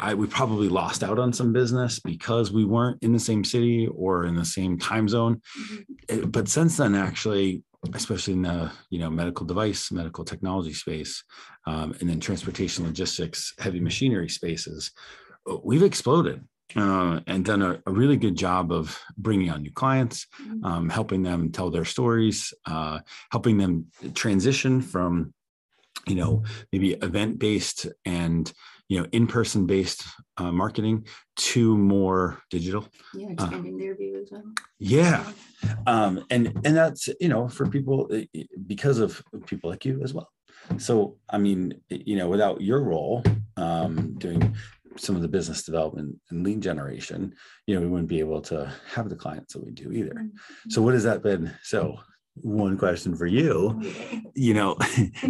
I, 0.00 0.14
we 0.14 0.26
probably 0.26 0.68
lost 0.68 1.02
out 1.02 1.18
on 1.18 1.32
some 1.32 1.52
business 1.52 1.98
because 2.00 2.50
we 2.52 2.64
weren't 2.64 3.02
in 3.02 3.12
the 3.12 3.20
same 3.20 3.44
city 3.44 3.86
or 3.94 4.24
in 4.24 4.34
the 4.36 4.44
same 4.44 4.78
time 4.78 5.08
zone 5.08 5.40
Mhm. 5.60 6.22
Uh, 6.24 6.26
but 6.26 6.48
since 6.48 6.76
then 6.78 6.94
actually 6.94 7.62
especially 7.94 8.34
in 8.34 8.42
the 8.42 8.70
you 8.90 8.98
know 9.00 9.10
medical 9.10 9.44
device 9.44 9.90
medical 9.92 10.24
technology 10.24 10.72
space 10.72 11.24
um, 11.66 11.88
and 12.00 12.08
then 12.08 12.20
transportation 12.20 12.84
logistics 12.84 13.52
heavy 13.58 13.80
machinery 13.80 14.28
spaces 14.28 14.90
uh, 15.50 15.56
we've 15.64 15.82
exploded 15.82 16.38
uh, 16.76 17.20
and 17.26 17.44
done 17.44 17.60
a, 17.60 17.72
a 17.86 17.92
really 17.92 18.16
good 18.16 18.36
job 18.36 18.72
of 18.72 18.98
bringing 19.18 19.50
on 19.50 19.60
new 19.62 19.72
clients 19.72 20.26
Mhm. 20.40 20.64
um, 20.64 20.88
helping 20.88 21.22
them 21.22 21.50
tell 21.52 21.70
their 21.70 21.84
stories, 21.84 22.54
uh, 22.64 23.00
helping 23.30 23.58
them 23.58 23.72
transition 24.14 24.80
from, 24.80 25.34
you 26.06 26.16
know, 26.16 26.42
maybe 26.72 26.92
event 26.94 27.38
based 27.38 27.86
and, 28.04 28.52
you 28.88 29.00
know, 29.00 29.06
in 29.12 29.26
person 29.26 29.66
based 29.66 30.04
uh, 30.36 30.52
marketing 30.52 31.06
to 31.36 31.76
more 31.76 32.38
digital. 32.50 32.86
Yeah, 33.14 33.30
expanding 33.30 33.78
their 33.78 33.94
view 33.94 34.20
as 34.22 34.30
well. 34.30 34.44
Yeah. 34.78 35.24
Um, 35.86 36.24
and, 36.30 36.48
and 36.64 36.76
that's, 36.76 37.08
you 37.20 37.28
know, 37.28 37.48
for 37.48 37.68
people 37.68 38.08
eh, 38.12 38.44
because 38.66 38.98
of 38.98 39.22
people 39.46 39.70
like 39.70 39.84
you 39.84 40.02
as 40.02 40.12
well. 40.12 40.28
So, 40.78 41.18
I 41.28 41.38
mean, 41.38 41.80
you 41.88 42.16
know, 42.16 42.28
without 42.28 42.60
your 42.60 42.82
role 42.82 43.22
um, 43.56 44.14
doing 44.18 44.56
some 44.96 45.16
of 45.16 45.22
the 45.22 45.28
business 45.28 45.62
development 45.62 46.16
and 46.30 46.44
lead 46.44 46.60
generation, 46.60 47.34
you 47.66 47.74
know, 47.74 47.80
we 47.80 47.88
wouldn't 47.88 48.08
be 48.08 48.20
able 48.20 48.40
to 48.42 48.72
have 48.94 49.08
the 49.08 49.16
clients 49.16 49.54
that 49.54 49.64
we 49.64 49.70
do 49.70 49.90
either. 49.92 50.14
Mhm. 50.14 50.30
So 50.68 50.82
what 50.82 50.94
has 50.94 51.04
that 51.04 51.22
been? 51.22 51.52
So 51.62 51.98
one 52.34 52.78
question 52.78 53.14
for 53.14 53.26
you, 53.26 53.80
you 54.34 54.54
know, 54.54 54.74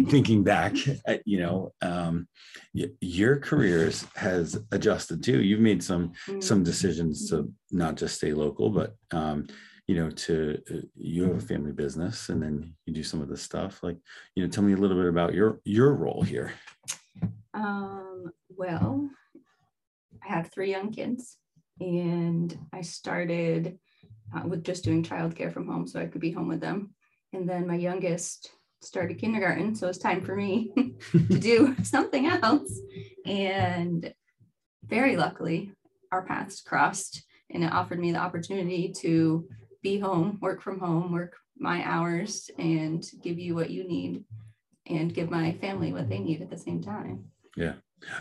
thinking 0.07 0.43
back, 0.43 0.73
at, 1.05 1.21
you 1.25 1.39
know, 1.39 1.73
um, 1.81 2.27
your 2.73 3.37
careers 3.39 4.05
has 4.15 4.57
adjusted 4.71 5.23
too. 5.23 5.41
You've 5.41 5.59
made 5.59 5.83
some 5.83 6.13
some 6.39 6.63
decisions 6.63 7.29
to 7.29 7.51
not 7.71 7.95
just 7.95 8.15
stay 8.15 8.33
local, 8.33 8.69
but 8.69 8.95
um, 9.11 9.47
you 9.87 9.95
know, 9.95 10.09
to 10.09 10.61
uh, 10.71 10.77
you 10.95 11.23
have 11.23 11.37
a 11.37 11.41
family 11.41 11.73
business, 11.73 12.29
and 12.29 12.41
then 12.41 12.73
you 12.85 12.93
do 12.93 13.03
some 13.03 13.21
of 13.21 13.27
this 13.27 13.41
stuff. 13.41 13.83
Like, 13.83 13.97
you 14.35 14.43
know, 14.43 14.49
tell 14.49 14.63
me 14.63 14.73
a 14.73 14.77
little 14.77 14.97
bit 14.97 15.07
about 15.07 15.33
your 15.33 15.59
your 15.65 15.93
role 15.93 16.21
here. 16.21 16.53
Um, 17.53 18.31
well, 18.49 19.09
I 20.23 20.33
have 20.33 20.51
three 20.51 20.71
young 20.71 20.91
kids, 20.91 21.37
and 21.81 22.57
I 22.71 22.81
started 22.81 23.77
uh, 24.35 24.47
with 24.47 24.63
just 24.63 24.83
doing 24.83 25.03
childcare 25.03 25.53
from 25.53 25.67
home 25.67 25.87
so 25.87 25.99
I 25.99 26.07
could 26.07 26.21
be 26.21 26.31
home 26.31 26.47
with 26.47 26.61
them. 26.61 26.93
And 27.33 27.47
then 27.49 27.67
my 27.67 27.75
youngest 27.75 28.51
started 28.81 29.17
kindergarten, 29.17 29.75
so 29.75 29.87
it's 29.87 29.97
time 29.97 30.23
for 30.23 30.35
me 30.35 30.71
to 31.11 31.39
do 31.39 31.75
something 31.83 32.27
else. 32.27 32.79
And 33.25 34.13
very 34.85 35.15
luckily, 35.15 35.71
our 36.11 36.23
paths 36.23 36.61
crossed, 36.61 37.23
and 37.49 37.63
it 37.63 37.71
offered 37.71 37.99
me 37.99 38.11
the 38.11 38.19
opportunity 38.19 38.91
to 38.99 39.47
be 39.81 39.99
home, 39.99 40.37
work 40.41 40.61
from 40.61 40.79
home, 40.79 41.11
work 41.11 41.35
my 41.57 41.83
hours, 41.85 42.49
and 42.57 43.05
give 43.21 43.39
you 43.39 43.55
what 43.55 43.69
you 43.69 43.87
need, 43.87 44.23
and 44.87 45.13
give 45.13 45.29
my 45.29 45.53
family 45.53 45.93
what 45.93 46.09
they 46.09 46.19
need 46.19 46.41
at 46.41 46.49
the 46.49 46.57
same 46.57 46.81
time. 46.81 47.25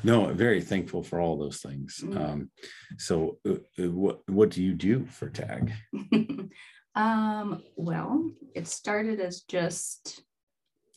No, 0.02 0.32
very 0.32 0.60
thankful 0.60 1.02
for 1.02 1.20
all 1.20 1.36
those 1.36 1.58
things. 1.58 2.00
Mm. 2.02 2.16
Um, 2.16 2.50
so, 2.98 3.38
uh, 3.48 3.54
uh, 3.78 3.90
what 3.90 4.20
what 4.28 4.50
do 4.50 4.62
you 4.62 4.74
do 4.74 5.06
for 5.06 5.28
Tag? 5.28 5.72
um, 6.94 7.62
well, 7.76 8.30
it 8.54 8.66
started 8.66 9.20
as 9.20 9.42
just 9.42 10.22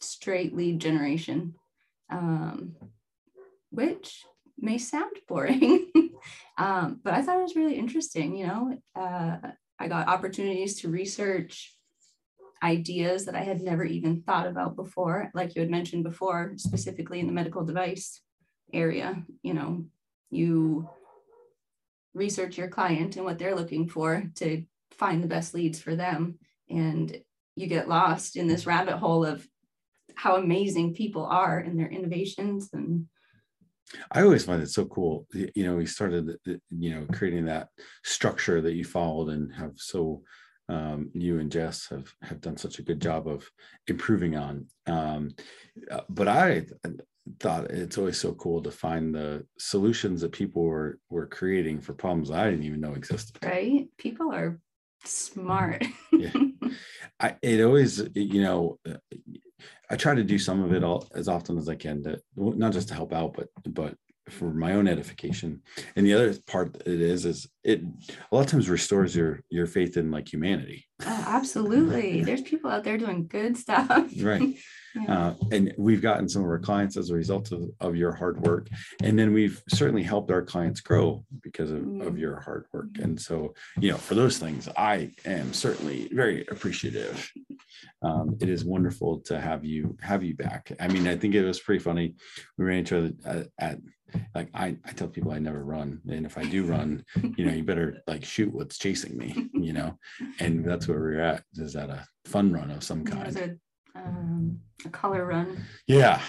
straight 0.02 0.56
lead 0.56 0.80
generation, 0.80 1.56
um, 2.10 2.76
which 3.72 4.24
may 4.58 4.78
sound 4.78 5.12
boring, 5.28 5.92
um, 6.58 7.00
but 7.04 7.14
I 7.14 7.22
thought 7.22 7.40
it 7.40 7.44
was 7.44 7.56
really 7.56 7.76
interesting. 7.76 8.36
You 8.36 8.48
know, 8.48 8.78
uh, 8.96 9.38
I 9.80 9.88
got 9.88 10.08
opportunities 10.08 10.82
to 10.82 10.90
research 10.90 11.74
ideas 12.64 13.26
that 13.26 13.36
I 13.36 13.44
had 13.44 13.62
never 13.62 13.84
even 13.84 14.22
thought 14.22 14.48
about 14.48 14.76
before, 14.76 15.30
like 15.34 15.56
you 15.56 15.62
had 15.62 15.70
mentioned 15.70 16.04
before, 16.04 16.54
specifically 16.56 17.20
in 17.20 17.28
the 17.28 17.34
medical 17.34 17.64
device 17.64 18.22
area. 18.76 19.24
You 19.42 19.54
know, 19.54 19.86
you 20.30 20.90
research 22.14 22.58
your 22.58 22.70
client 22.70 23.16
and 23.16 23.26
what 23.26 23.38
they're 23.38 23.56
looking 23.56 23.88
for 23.88 24.24
to 24.36 24.64
find 24.92 25.24
the 25.24 25.28
best 25.28 25.54
leads 25.54 25.80
for 25.80 25.96
them 25.96 26.40
and 26.70 27.18
you 27.56 27.68
get 27.68 27.90
lost 27.90 28.38
in 28.38 28.48
this 28.48 28.66
rabbit 28.66 28.98
hole 28.98 29.26
of 29.26 29.46
how 30.16 30.38
amazing 30.38 30.94
people 30.94 31.26
are 31.26 31.60
and 31.60 31.78
their 31.78 31.90
innovations 31.90 32.70
and 32.74 33.06
I 34.12 34.24
always 34.24 34.44
find 34.44 34.64
it 34.64 34.70
so 34.70 34.86
cool. 34.86 35.28
You 35.32 35.64
know, 35.64 35.76
we 35.76 35.86
started, 35.86 36.36
you 36.72 36.90
know, 36.96 37.06
creating 37.14 37.46
that 37.46 37.68
structure 38.04 38.60
that 38.60 38.74
you 38.74 38.84
followed 38.84 39.30
and 39.30 39.54
have 39.54 39.74
so, 39.76 40.24
um, 40.70 41.12
you 41.14 41.38
and 41.40 41.52
Jess 41.52 41.88
have 41.90 42.12
have 42.24 42.42
done 42.42 42.58
such 42.58 42.80
a 42.80 42.82
good 42.82 43.00
job 43.00 43.28
of 43.28 43.48
improving 43.88 44.36
on. 44.36 44.66
Um, 44.88 45.36
uh, 45.92 46.02
but 46.10 46.28
I 46.28 46.66
thought 47.40 47.72
it's 47.72 47.98
always 47.98 48.18
so 48.20 48.34
cool 48.34 48.62
to 48.62 48.72
find 48.72 49.14
the 49.14 49.46
solutions 49.58 50.22
that 50.22 50.32
people 50.32 50.64
were 50.64 51.00
were 51.10 51.26
creating 51.28 51.82
for 51.82 51.94
problems 51.94 52.30
I 52.32 52.50
didn't 52.52 52.66
even 52.66 52.82
know 52.82 52.94
existed. 52.94 53.38
right 53.44 53.88
people 53.98 54.32
are 54.34 54.60
smart 55.04 55.84
Yeah. 56.12 56.32
I 57.20 57.36
it 57.42 57.62
always 57.64 58.02
you 58.16 58.42
know 58.42 58.80
uh, 58.88 58.98
I 59.90 59.96
try 59.96 60.16
to 60.16 60.24
do 60.24 60.38
some 60.40 60.64
of 60.64 60.74
it 60.74 60.84
all 60.84 61.08
as 61.16 61.28
often 61.28 61.58
as 61.58 61.70
I 61.70 61.76
can 61.76 62.04
to 62.04 62.20
not 62.36 62.74
just 62.74 62.88
to 62.90 62.94
help 62.94 63.14
out 63.14 63.34
but 63.36 63.48
but 63.74 63.96
for 64.30 64.52
my 64.52 64.74
own 64.74 64.88
edification 64.88 65.62
and 65.96 66.06
the 66.06 66.14
other 66.14 66.34
part 66.48 66.76
it 66.88 67.00
is 67.02 67.26
is 67.26 67.48
it 67.64 67.82
a 68.32 68.36
lot 68.36 68.42
of 68.46 68.48
times 68.52 68.70
restores 68.70 69.16
your 69.16 69.40
your 69.50 69.68
faith 69.68 69.98
in 69.98 70.10
like 70.12 70.32
humanity 70.32 70.86
Oh, 71.06 71.24
absolutely. 71.28 72.24
There's 72.24 72.42
people 72.42 72.72
out 72.72 72.84
there 72.84 72.98
doing 72.98 73.28
good 73.28 73.58
stuff. 73.58 74.12
right 74.22 74.56
Yeah. 74.96 75.28
uh, 75.28 75.34
and 75.52 75.74
we've 75.78 76.02
gotten 76.02 76.28
some 76.30 76.44
of 76.44 76.50
our 76.50 76.60
clients 76.60 76.96
as 76.98 77.10
a 77.10 77.14
result 77.16 77.52
of, 77.52 77.70
of 77.82 77.96
your 77.96 78.14
hard 78.14 78.40
work. 78.42 78.68
And 79.04 79.18
then 79.20 79.34
we've 79.34 79.62
certainly 79.70 80.04
helped 80.04 80.32
our 80.32 80.42
clients 80.44 80.80
grow 80.82 81.26
because 81.42 81.72
of, 81.72 81.80
of 81.80 82.14
Mm. 82.14 82.20
your 82.20 82.40
hard 82.40 82.66
work. 82.74 82.88
And 83.02 83.20
so 83.20 83.54
you 83.80 83.92
know 83.92 83.98
for 83.98 84.16
those 84.16 84.38
things 84.38 84.70
i 84.78 85.12
am 85.26 85.54
certainly 85.54 86.08
very 86.14 86.46
appreciative. 86.48 87.30
Um, 88.02 88.38
it 88.42 88.50
is 88.50 88.64
wonderful 88.64 89.20
to 89.22 89.40
have 89.40 89.66
you 89.66 89.98
have 90.02 90.24
you 90.24 90.36
back. 90.36 90.72
I 90.80 90.88
mean 90.88 91.08
i 91.08 91.16
think 91.18 91.34
it 91.36 91.44
was 91.46 91.60
pretty 91.60 91.84
funny. 91.84 92.16
We 92.58 92.66
ran 92.66 92.80
into 92.80 93.06
each 93.06 93.26
other 93.26 93.48
at, 93.60 93.72
at 93.74 93.80
like 94.34 94.50
I, 94.54 94.78
I 94.86 94.92
tell 94.92 95.08
people 95.08 95.32
i 95.32 95.40
never 95.40 95.64
run. 95.64 96.00
And 96.10 96.26
if 96.26 96.38
i 96.38 96.44
do 96.46 96.64
run 96.66 97.04
you 97.38 97.46
know 97.46 97.52
you 97.54 97.64
better 97.72 97.98
like 98.08 98.24
shoot 98.24 98.54
what's 98.54 98.78
chasing 98.78 99.18
me 99.18 99.50
you 99.54 99.74
know? 99.74 99.98
And 100.40 100.64
that's 100.64 100.88
where 100.88 101.00
we're 101.00 101.20
at 101.22 101.44
is 101.56 101.76
at 101.76 101.90
a 101.90 102.06
fun 102.26 102.54
run 102.54 102.72
of 102.72 102.84
some 102.84 103.02
It 103.02 103.14
was 103.14 103.36
kind. 103.36 103.38
a, 103.38 103.56
um, 103.96 104.60
a 104.86 104.90
color 104.90 105.26
run. 105.26 105.64
yeah 105.88 106.22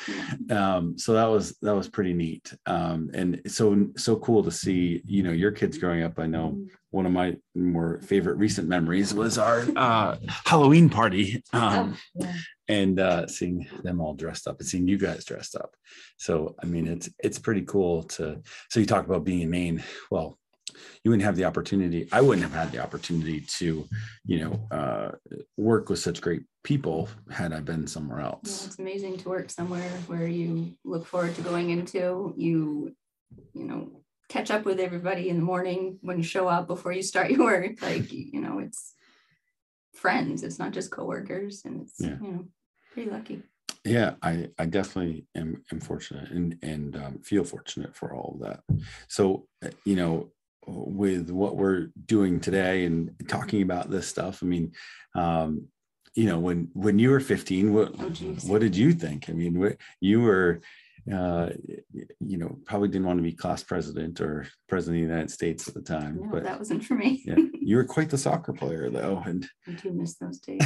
Yeah. 0.49 0.76
um 0.76 0.96
so 0.99 1.12
that 1.14 1.26
was 1.26 1.56
that 1.62 1.75
was 1.75 1.88
pretty 1.88 2.14
neat 2.14 2.54
um 2.66 3.11
and 3.12 3.40
so 3.46 3.88
so 3.96 4.16
cool 4.16 4.42
to 4.44 4.50
see 4.50 5.02
you 5.04 5.23
know 5.23 5.32
your 5.32 5.50
kids 5.52 5.76
growing 5.78 6.02
up 6.02 6.18
i 6.18 6.26
know 6.26 6.56
one 6.90 7.04
of 7.06 7.12
my 7.12 7.37
more 7.54 8.00
favorite 8.02 8.37
recent 8.38 8.68
memories 8.68 9.12
was 9.12 9.37
our 9.37 9.64
uh 9.76 10.16
halloween 10.46 10.88
party 10.88 11.42
um 11.52 11.96
Oh, 11.96 12.25
yeah. 12.25 12.32
and 12.68 13.00
uh 13.00 13.26
seeing 13.26 13.68
them 13.82 14.00
all 14.00 14.14
dressed 14.14 14.46
up 14.49 14.61
and 14.61 14.68
seeing 14.68 14.88
you 14.88 14.96
guys 14.99 15.25
dressed 15.25 15.56
up 15.56 15.75
so 16.16 16.54
i 16.62 16.66
mean 16.66 16.87
it's 16.87 17.11
it's 17.18 17.38
pretty 17.38 17.62
cool 17.62 18.04
to 18.04 18.40
so 18.70 18.80
you 18.80 18.87
talk 18.87 19.04
about 19.04 19.25
being 19.25 19.40
in 19.42 19.50
maine 19.50 19.82
well 20.11 20.38
you 21.02 21.11
wouldn't 21.11 21.25
have 21.25 21.37
the 21.37 21.45
opportunity 21.45 22.09
i 22.12 22.21
wouldn't 22.21 22.42
have 22.49 22.52
had 22.62 22.71
the 22.73 22.78
opportunity 22.83 23.40
to 23.42 23.87
you 24.25 24.38
know 24.40 24.54
uh 24.71 25.11
work 25.56 25.88
with 25.88 25.99
such 25.99 26.21
great 26.21 26.42
people 26.64 27.09
had 27.30 27.52
i 27.52 27.61
been 27.61 27.87
somewhere 27.87 28.21
Yeah, 28.21 28.26
else 28.26 28.66
it's 28.66 28.78
amazing 28.78 29.16
to 29.18 29.28
work 29.28 29.50
somewhere 29.50 29.88
where 30.09 30.26
you 30.26 30.76
look 30.85 31.06
forward 31.06 31.35
to 31.37 31.42
going 31.42 31.71
into. 31.71 32.35
You, 32.37 32.95
you 33.54 33.64
know, 33.68 33.80
catch 34.28 34.50
up 34.50 34.64
with 34.64 34.80
everybody 34.80 35.28
in 35.28 35.37
the 35.37 35.42
morning 35.52 35.99
when 36.02 36.16
you 36.18 36.25
show 36.25 36.49
up 36.49 36.66
before 36.66 36.92
you 36.92 37.02
start 37.02 37.30
your 37.33 37.45
work. 37.45 37.80
Like, 37.83 38.12
you 38.12 38.40
know, 38.40 38.59
it's 38.59 38.95
friends. 39.95 40.42
It's 40.42 40.59
not 40.59 40.73
just 40.73 40.90
coworkers, 40.90 41.62
and 41.64 41.83
it's 41.83 41.95
Yeah. 42.00 42.18
you 42.21 42.30
know 42.33 42.45
pretty 42.92 43.11
lucky. 43.11 43.42
yeah 43.85 44.14
i 44.23 44.49
i 44.59 44.64
definitely 44.66 45.26
am, 45.37 45.62
am 45.73 45.80
fortunate 45.80 46.28
and 46.30 46.59
and 46.62 46.97
um, 46.97 47.18
feel 47.30 47.45
fortunate 47.45 47.95
for 47.95 48.09
all 48.14 48.30
of 48.35 48.40
that 48.47 48.61
so 49.09 49.47
uh, 49.64 49.68
you 49.85 49.97
know 50.00 50.14
with 50.66 51.30
what 51.30 51.56
we're 51.56 51.88
doing 52.06 52.40
today 52.40 52.85
and 52.87 53.11
talking 53.28 53.62
about 53.62 53.90
this 53.90 54.06
stuff 54.08 54.42
i 54.42 54.46
mean 54.46 54.73
um 55.14 55.66
you 56.14 56.25
know 56.25 56.38
when 56.38 56.68
when 56.75 56.99
you 56.99 57.11
were 57.11 57.20
15 57.20 57.73
what 57.73 57.92
Oh, 57.99 58.08
what 58.46 58.61
did 58.61 58.76
you 58.76 58.92
think 58.92 59.28
i 59.30 59.32
mean 59.32 59.58
what, 59.58 59.76
you 60.00 60.20
were 60.23 60.61
uh 61.12 61.50
you 62.20 62.37
know 62.37 62.58
probably 62.64 62.88
didn't 62.88 63.06
want 63.06 63.18
to 63.18 63.23
be 63.23 63.32
class 63.32 63.62
president 63.62 64.20
or 64.20 64.49
president 64.68 64.96
of 65.02 65.08
the 65.08 65.12
united 65.14 65.30
states 65.30 65.68
at 65.68 65.75
the 65.75 65.82
time 65.82 66.18
No, 66.23 66.28
but 66.32 66.42
that 66.44 66.58
wasn't 66.58 66.85
for 66.85 66.94
me. 66.94 67.23
yeah 67.25 67.37
you 67.54 67.76
were 67.76 67.85
quite 67.85 68.11
the 68.11 68.18
soccer 68.18 68.52
player 68.52 68.90
though 68.90 69.23
and 69.25 69.46
I 69.68 69.73
do 69.73 69.92
miss 69.92 70.16
those 70.16 70.38
days. 70.40 70.62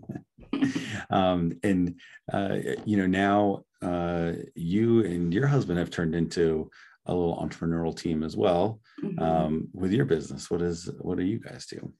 um, 1.10 1.58
and 1.62 1.94
uh, 2.32 2.58
you 2.84 2.96
know 2.96 3.06
now 3.06 3.64
uh, 3.82 4.32
you 4.54 5.04
and 5.04 5.32
your 5.32 5.46
husband 5.46 5.78
have 5.78 5.90
turned 5.90 6.14
into 6.14 6.70
a 7.06 7.14
little 7.14 7.36
entrepreneurial 7.36 7.96
team 7.96 8.22
as 8.22 8.36
well 8.36 8.80
Mhm. 9.02 9.20
um, 9.20 9.68
with 9.72 9.92
your 9.92 10.04
business. 10.06 10.50
What 10.50 10.62
is 10.62 10.90
what 11.00 11.18
do 11.18 11.24
you 11.24 11.38
guys 11.38 11.66
do? 11.66 11.92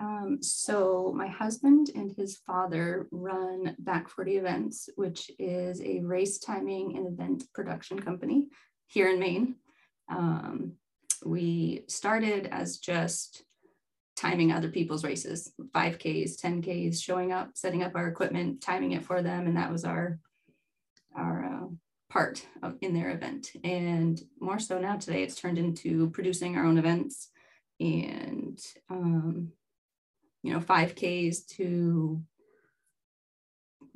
Um, 0.00 0.42
so 0.42 1.12
my 1.14 1.28
husband 1.28 1.90
and 1.94 2.10
his 2.12 2.38
father 2.38 3.06
run 3.10 3.76
Back 3.78 4.08
40 4.08 4.36
Events, 4.38 4.88
which 4.96 5.30
is 5.38 5.80
a 5.82 6.00
race 6.00 6.38
timing 6.38 6.96
and 6.96 7.06
event 7.06 7.44
production 7.52 8.00
company 8.00 8.48
here 8.86 9.10
in 9.10 9.18
Maine. 9.20 9.56
Um, 10.08 10.72
we 11.24 11.84
started 11.88 12.46
as 12.46 12.78
just 12.78 13.44
timing 14.16 14.50
other 14.50 14.70
people's 14.70 15.04
races, 15.04 15.52
5Ks, 15.74 16.36
10Ks, 16.36 17.00
showing 17.00 17.30
up, 17.32 17.50
setting 17.54 17.82
up 17.82 17.92
our 17.94 18.08
equipment, 18.08 18.60
timing 18.60 18.92
it 18.92 19.04
for 19.04 19.22
them, 19.22 19.46
and 19.46 19.56
that 19.56 19.70
was 19.70 19.84
our 19.84 20.18
our 21.14 21.44
uh, 21.44 21.68
part 22.12 22.46
of, 22.62 22.76
in 22.82 22.92
their 22.92 23.10
event. 23.10 23.52
And 23.64 24.20
more 24.38 24.58
so 24.58 24.78
now 24.78 24.96
today, 24.96 25.22
it's 25.22 25.34
turned 25.34 25.56
into 25.56 26.10
producing 26.10 26.56
our 26.56 26.66
own 26.66 26.76
events 26.76 27.30
and 27.80 28.60
um, 28.90 29.52
you 30.42 30.52
know 30.52 30.60
5ks 30.60 31.46
to 31.56 32.22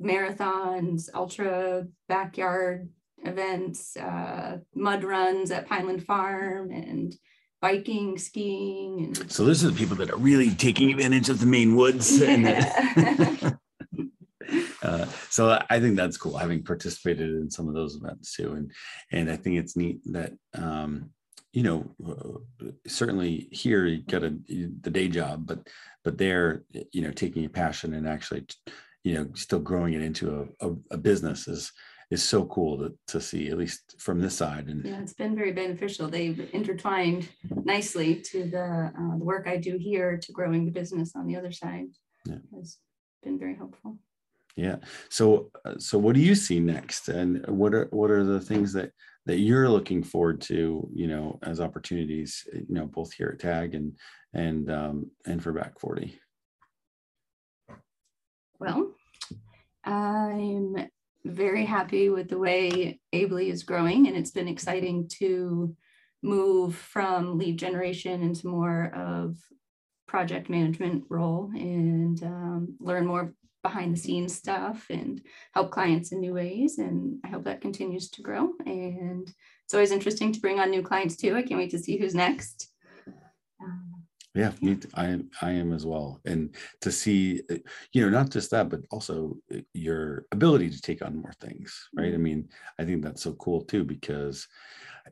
marathons 0.01 1.09
ultra 1.13 1.87
backyard 2.09 2.89
events 3.23 3.95
uh, 3.97 4.57
mud 4.75 5.03
runs 5.03 5.51
at 5.51 5.67
pineland 5.67 6.05
farm 6.05 6.71
and 6.71 7.15
biking 7.61 8.17
skiing 8.17 9.05
and 9.05 9.31
So 9.31 9.45
those 9.45 9.63
are 9.63 9.69
the 9.69 9.77
people 9.77 9.95
that 9.97 10.11
are 10.11 10.17
really 10.17 10.51
taking 10.51 10.91
advantage 10.91 11.29
of 11.29 11.39
the 11.39 11.45
Maine 11.45 11.75
woods. 11.75 12.21
And 12.21 12.43
Yeah. 12.43 13.51
uh, 14.81 15.05
so 15.29 15.61
I 15.69 15.79
think 15.79 15.95
that's 15.95 16.17
cool, 16.17 16.37
having 16.37 16.63
participated 16.63 17.29
in 17.29 17.49
some 17.49 17.67
of 17.67 17.73
those 17.73 17.95
events 17.95 18.35
too, 18.35 18.53
and 18.53 18.71
and 19.11 19.31
I 19.31 19.35
think 19.35 19.57
it's 19.57 19.75
neat 19.75 19.99
that 20.11 20.33
um, 20.53 21.09
you 21.51 21.63
know 21.63 21.95
uh, 22.07 22.67
certainly 22.87 23.47
here 23.51 23.85
you 23.85 24.03
got 24.03 24.23
a 24.23 24.37
the 24.47 24.91
day 24.91 25.07
job, 25.07 25.47
but 25.47 25.67
but 26.03 26.17
there 26.17 26.63
you 26.91 27.01
know 27.01 27.11
taking 27.11 27.45
a 27.45 27.49
passion 27.49 27.93
and 27.93 28.07
actually 28.07 28.45
you 29.03 29.15
know 29.15 29.27
still 29.33 29.59
growing 29.59 29.93
it 29.93 30.01
into 30.01 30.49
a, 30.61 30.67
a, 30.67 30.75
a 30.91 30.97
business 30.97 31.47
is 31.47 31.71
is 32.09 32.23
so 32.23 32.45
cool 32.45 32.77
to, 32.77 32.97
to 33.07 33.19
see 33.19 33.49
at 33.49 33.57
least 33.57 33.95
from 33.99 34.21
this 34.21 34.33
side 34.35 34.67
and 34.69 34.85
yeah 34.85 35.01
it's 35.01 35.13
been 35.13 35.35
very 35.35 35.51
beneficial. 35.51 36.07
They've 36.07 36.49
intertwined 36.53 37.27
nicely 37.65 38.21
to 38.31 38.49
the, 38.49 38.91
uh, 38.97 39.17
the 39.17 39.25
work 39.25 39.45
i 39.45 39.57
do 39.57 39.77
here 39.77 40.17
to 40.17 40.31
growing 40.31 40.65
the 40.65 40.71
business 40.71 41.13
on 41.15 41.27
the 41.27 41.35
other 41.35 41.51
side. 41.51 41.87
Yeah. 42.25 42.37
has 42.55 42.77
been 43.23 43.37
very 43.39 43.55
helpful 43.55 43.97
Yeah. 44.57 44.77
So, 45.09 45.51
uh, 45.63 45.75
so 45.77 45.99
what 45.99 46.15
do 46.15 46.19
you 46.19 46.33
see 46.33 46.59
next, 46.59 47.09
and 47.09 47.45
what 47.47 47.75
are 47.75 47.87
what 47.91 48.09
are 48.09 48.23
the 48.23 48.41
things 48.41 48.73
that 48.73 48.91
that 49.27 49.37
you're 49.37 49.69
looking 49.69 50.01
forward 50.01 50.41
to? 50.41 50.89
You 50.91 51.07
know, 51.07 51.39
as 51.43 51.61
opportunities. 51.61 52.43
You 52.51 52.65
know, 52.67 52.87
both 52.87 53.13
here 53.13 53.29
at 53.33 53.39
Tag 53.39 53.75
and 53.75 53.95
and 54.33 54.71
um, 54.71 55.11
and 55.27 55.41
for 55.41 55.53
Back 55.53 55.79
Forty. 55.79 56.19
Well, 58.59 58.95
I'm 59.85 60.89
very 61.23 61.65
happy 61.65 62.09
with 62.09 62.27
the 62.27 62.39
way 62.39 62.99
Aebli 63.13 63.51
is 63.51 63.61
growing, 63.61 64.07
and 64.07 64.17
it's 64.17 64.31
been 64.31 64.47
exciting 64.47 65.07
to 65.19 65.75
move 66.23 66.75
from 66.75 67.37
lead 67.37 67.59
generation 67.59 68.23
into 68.23 68.47
more 68.47 68.91
of 68.95 69.37
project 70.07 70.49
management 70.49 71.03
role 71.09 71.51
and 71.53 72.23
um, 72.23 72.75
learn 72.79 73.05
more 73.05 73.35
behind 73.67 73.93
the 73.93 73.99
scenes 73.99 74.33
stuff 74.33 74.85
and 74.89 75.21
help 75.55 75.71
clients 75.71 76.11
in 76.13 76.21
new 76.21 76.33
ways. 76.33 76.77
And 76.77 77.19
I 77.25 77.27
hope 77.27 77.43
that 77.43 77.65
continues 77.67 78.09
to 78.11 78.21
grow. 78.21 78.43
And 78.65 79.25
it's 79.65 79.73
always 79.73 79.91
interesting 79.91 80.31
to 80.31 80.39
bring 80.39 80.59
on 80.59 80.71
new 80.71 80.81
clients 80.81 81.17
too. 81.17 81.35
I 81.35 81.43
can't 81.43 81.59
wait 81.59 81.71
to 81.71 81.79
see 81.85 81.97
who's 81.97 82.15
next. 82.15 82.57
Um, 83.61 84.05
Yeah, 84.33 84.51
me 84.61 84.77
I 84.93 85.05
am. 85.13 85.29
I 85.41 85.51
am 85.61 85.73
as 85.73 85.85
well, 85.91 86.09
and 86.31 86.55
to 86.81 86.91
see, 86.91 87.41
you 87.93 88.01
know, 88.01 88.11
not 88.19 88.29
just 88.35 88.51
that, 88.51 88.69
but 88.69 88.81
also 88.95 89.15
uh, 89.53 89.63
your 89.73 90.25
ability 90.31 90.69
to 90.69 90.81
take 90.81 91.01
on 91.05 91.21
more 91.23 91.33
things, 91.41 91.69
right? 91.99 92.13
I 92.13 92.21
mean, 92.27 92.49
I 92.79 92.85
think 92.85 92.99
that's 93.01 93.23
so 93.23 93.33
cool 93.33 93.61
too 93.61 93.83
because 93.83 94.47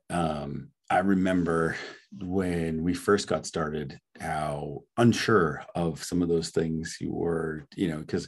um, 0.10 0.70
I 0.90 1.00
remember 1.00 1.76
when 2.22 2.84
we 2.84 2.94
first 2.94 3.28
got 3.28 3.46
started, 3.46 4.00
how 4.20 4.84
unsure 4.98 5.64
of 5.76 6.04
some 6.04 6.22
of 6.22 6.30
those 6.30 6.50
things 6.50 6.98
you 7.00 7.12
were, 7.14 7.66
you 7.76 7.90
know, 7.90 7.98
because 7.98 8.28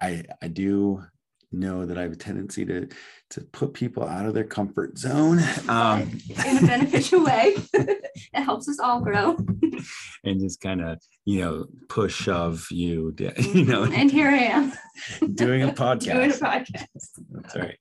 I 0.00 0.24
I 0.42 0.48
do 0.48 1.02
know 1.50 1.86
that 1.86 1.96
I 1.96 2.02
have 2.02 2.12
a 2.12 2.16
tendency 2.16 2.64
to 2.66 2.88
to 3.30 3.40
put 3.40 3.72
people 3.72 4.06
out 4.06 4.26
of 4.26 4.34
their 4.34 4.44
comfort 4.44 4.98
zone. 4.98 5.40
Um, 5.68 6.18
in 6.46 6.58
a 6.58 6.66
beneficial 6.66 7.24
way. 7.24 7.54
it 7.74 8.10
helps 8.32 8.68
us 8.68 8.78
all 8.78 9.00
grow. 9.00 9.36
and 10.24 10.40
just 10.40 10.60
kind 10.60 10.80
of 10.80 10.98
you 11.24 11.40
know 11.40 11.66
push 11.88 12.14
shove 12.14 12.66
you 12.70 13.14
you 13.18 13.64
know 13.64 13.84
and 13.84 14.10
here 14.10 14.28
I 14.28 14.36
am 14.36 14.72
doing 15.34 15.62
a 15.62 15.68
podcast 15.68 16.00
doing 16.00 16.30
a 16.30 16.34
podcast 16.34 16.68
podcast. 16.72 17.18
that's 17.30 17.56
right 17.56 17.78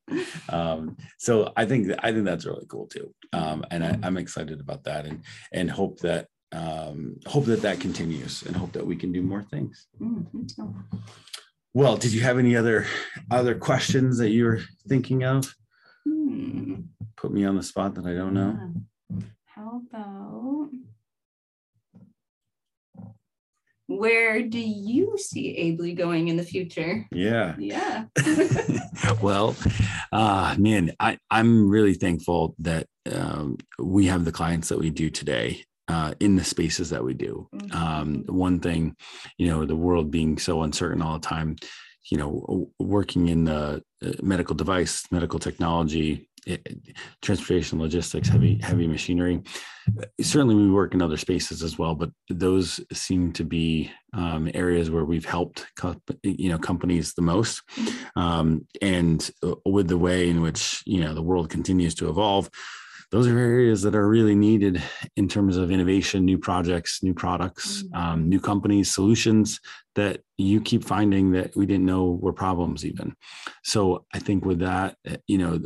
um 0.49 0.97
so 1.17 1.51
i 1.55 1.65
think 1.65 1.91
i 1.99 2.11
think 2.11 2.25
that's 2.25 2.45
really 2.45 2.65
cool 2.67 2.87
too 2.87 3.13
um 3.33 3.65
and 3.71 3.83
I, 3.83 3.97
i'm 4.03 4.17
excited 4.17 4.59
about 4.59 4.83
that 4.83 5.05
and 5.05 5.23
and 5.51 5.71
hope 5.71 5.99
that 5.99 6.27
um 6.53 7.15
hope 7.25 7.45
that 7.45 7.61
that 7.61 7.79
continues 7.79 8.43
and 8.43 8.55
hope 8.55 8.71
that 8.71 8.85
we 8.85 8.95
can 8.95 9.11
do 9.11 9.21
more 9.21 9.43
things 9.43 9.87
Mm, 10.01 10.33
me 10.33 10.45
well 11.73 11.97
did 11.97 12.13
you 12.13 12.21
have 12.21 12.39
any 12.39 12.55
other 12.55 12.85
other 13.29 13.55
questions 13.55 14.17
that 14.19 14.29
you 14.29 14.45
were 14.45 14.61
thinking 14.87 15.23
of 15.23 15.53
Hmm. 16.07 16.75
put 17.17 17.33
me 17.33 17.43
on 17.43 17.57
the 17.57 17.63
spot 17.63 17.95
that 17.95 18.05
I 18.05 18.13
don't 18.13 18.33
know. 18.33 18.57
Yeah. 19.09 19.19
How 19.45 19.81
about 19.89 20.69
where 23.87 24.41
do 24.43 24.59
you 24.59 25.17
see 25.17 25.55
Aebli 25.59 25.95
going 25.97 26.27
in 26.27 26.37
the 26.37 26.43
future? 26.43 27.05
Yeah. 27.11 27.55
Yeah. 27.57 28.05
well, 29.21 29.55
uh, 30.11 30.55
man, 30.57 30.93
I, 30.99 31.17
I'm 31.29 31.69
really 31.69 31.93
thankful 31.93 32.55
that 32.59 32.87
um, 33.13 33.57
we 33.79 34.05
have 34.07 34.25
the 34.25 34.31
clients 34.31 34.69
that 34.69 34.79
we 34.79 34.89
do 34.89 35.09
today 35.09 35.63
uh, 35.87 36.13
in 36.19 36.35
the 36.35 36.43
spaces 36.43 36.89
that 36.89 37.03
we 37.03 37.13
do. 37.13 37.47
Um, 37.71 38.23
one 38.27 38.59
thing, 38.59 38.95
you 39.37 39.47
know, 39.47 39.65
the 39.65 39.75
world 39.75 40.11
being 40.11 40.37
so 40.37 40.63
uncertain 40.63 41.01
all 41.01 41.13
the 41.13 41.27
time, 41.27 41.55
you 42.11 42.17
know, 42.17 42.69
working 42.79 43.27
in 43.29 43.45
the 43.45 43.83
uh, 44.05 44.11
medical 44.21 44.55
device, 44.55 45.03
medical 45.11 45.39
technology, 45.39 46.29
eh, 46.47 46.57
transportation, 47.21 47.79
logistics, 47.79 48.29
heavy 48.29 48.59
heavy 48.61 48.87
machinery. 48.87 49.41
uh, 49.99 50.05
Certainly, 50.21 50.55
we 50.55 50.71
work 50.71 50.93
in 50.93 51.01
other 51.01 51.17
spaces 51.17 51.63
as 51.63 51.77
well, 51.77 51.95
but 51.95 52.11
those 52.29 52.79
seem 52.93 53.33
to 53.33 53.43
be 53.43 53.91
um, 54.13 54.49
areas 54.53 54.89
where 54.89 55.05
we've 55.05 55.25
helped, 55.25 55.65
co- 55.75 56.01
you 56.23 56.49
know, 56.49 56.57
companies 56.57 57.13
the 57.13 57.21
most. 57.21 57.61
Um, 58.15 58.67
and 58.81 59.29
uh, 59.43 59.55
with 59.65 59.87
the 59.87 59.97
way 59.97 60.29
in 60.29 60.41
which 60.41 60.83
you 60.85 61.01
know 61.01 61.13
the 61.13 61.23
world 61.23 61.49
continues 61.49 61.95
to 61.95 62.09
evolve, 62.09 62.49
those 63.09 63.27
are 63.27 63.37
areas 63.37 63.81
that 63.83 63.95
are 63.95 64.07
really 64.07 64.35
needed 64.35 64.81
in 65.15 65.27
terms 65.27 65.55
of 65.55 65.71
innovation, 65.71 66.25
new 66.25 66.37
projects, 66.37 67.01
new 67.01 67.13
products, 67.13 67.83
Mhm. 67.83 67.95
um, 67.97 68.29
new 68.29 68.39
companies, 68.39 68.91
solutions 68.91 69.61
that 69.95 70.21
you 70.37 70.59
keep 70.59 70.83
finding 70.83 71.31
that 71.31 71.55
we 71.55 71.65
didn't 71.65 71.85
know 71.85 72.11
were 72.11 72.33
problems 72.33 72.85
even. 72.85 73.15
So 73.63 74.05
I 74.13 74.19
think 74.19 74.45
with 74.45 74.59
that, 74.59 74.97
eh, 75.05 75.17
you 75.27 75.37
know, 75.37 75.61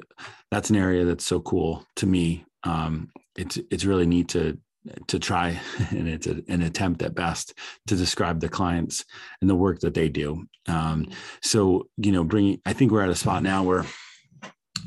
that's 0.51 0.69
an 0.69 0.75
area 0.75 1.03
that's 1.03 1.25
so 1.25 1.39
cool 1.39 1.85
to 1.95 2.05
me. 2.05 2.45
Um, 2.63 3.09
it's 3.35 3.57
it's 3.71 3.85
really 3.85 4.05
neat 4.05 4.29
to 4.29 4.59
to 5.07 5.19
try 5.19 5.59
and 5.91 6.07
it's 6.07 6.27
a, 6.27 6.41
an 6.47 6.61
attempt 6.61 7.01
at 7.01 7.15
best 7.15 7.53
to 7.87 7.95
describe 7.95 8.39
the 8.39 8.49
clients 8.49 9.05
and 9.39 9.49
the 9.49 9.55
work 9.55 9.79
that 9.79 9.93
they 9.93 10.09
do. 10.09 10.45
Um, 10.67 11.07
so 11.41 11.87
you 11.97 12.11
know, 12.11 12.23
bringing 12.23 12.61
I 12.65 12.73
think 12.73 12.91
we're 12.91 13.03
at 13.03 13.09
a 13.09 13.15
spot 13.15 13.41
now 13.41 13.63
where 13.63 13.85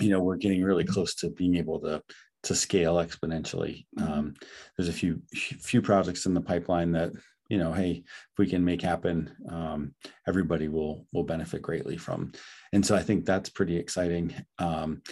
you 0.01 0.11
know 0.11 0.21
we're 0.21 0.37
getting 0.37 0.63
really 0.63 0.85
close 0.85 1.15
to 1.17 1.31
being 1.31 1.57
able 1.57 1.81
to 1.81 2.03
to 2.45 2.55
scale 2.55 2.97
exponentially. 2.97 3.87
Mhm. 3.99 4.11
Um, 4.11 4.35
there's 4.77 4.89
a 4.89 4.93
few 4.93 5.23
few 5.33 5.83
projects 5.83 6.27
in 6.27 6.35
the 6.35 6.41
pipeline 6.41 6.93
that 6.93 7.13
you 7.51 7.59
know, 7.59 7.73
hey, 7.73 8.03
if 8.33 8.39
we 8.39 8.47
can 8.47 8.65
make 8.65 8.81
happen, 8.81 9.31
um, 9.49 9.95
everybody 10.27 10.69
will 10.69 11.07
will 11.13 11.25
benefit 11.25 11.63
greatly 11.63 11.97
from. 11.97 12.33
And 12.73 12.85
so 12.85 12.97
I 12.97 13.03
think 13.03 13.25
that's 13.25 13.51
pretty 13.51 13.77
exciting. 13.77 14.35
Um, 14.59 15.03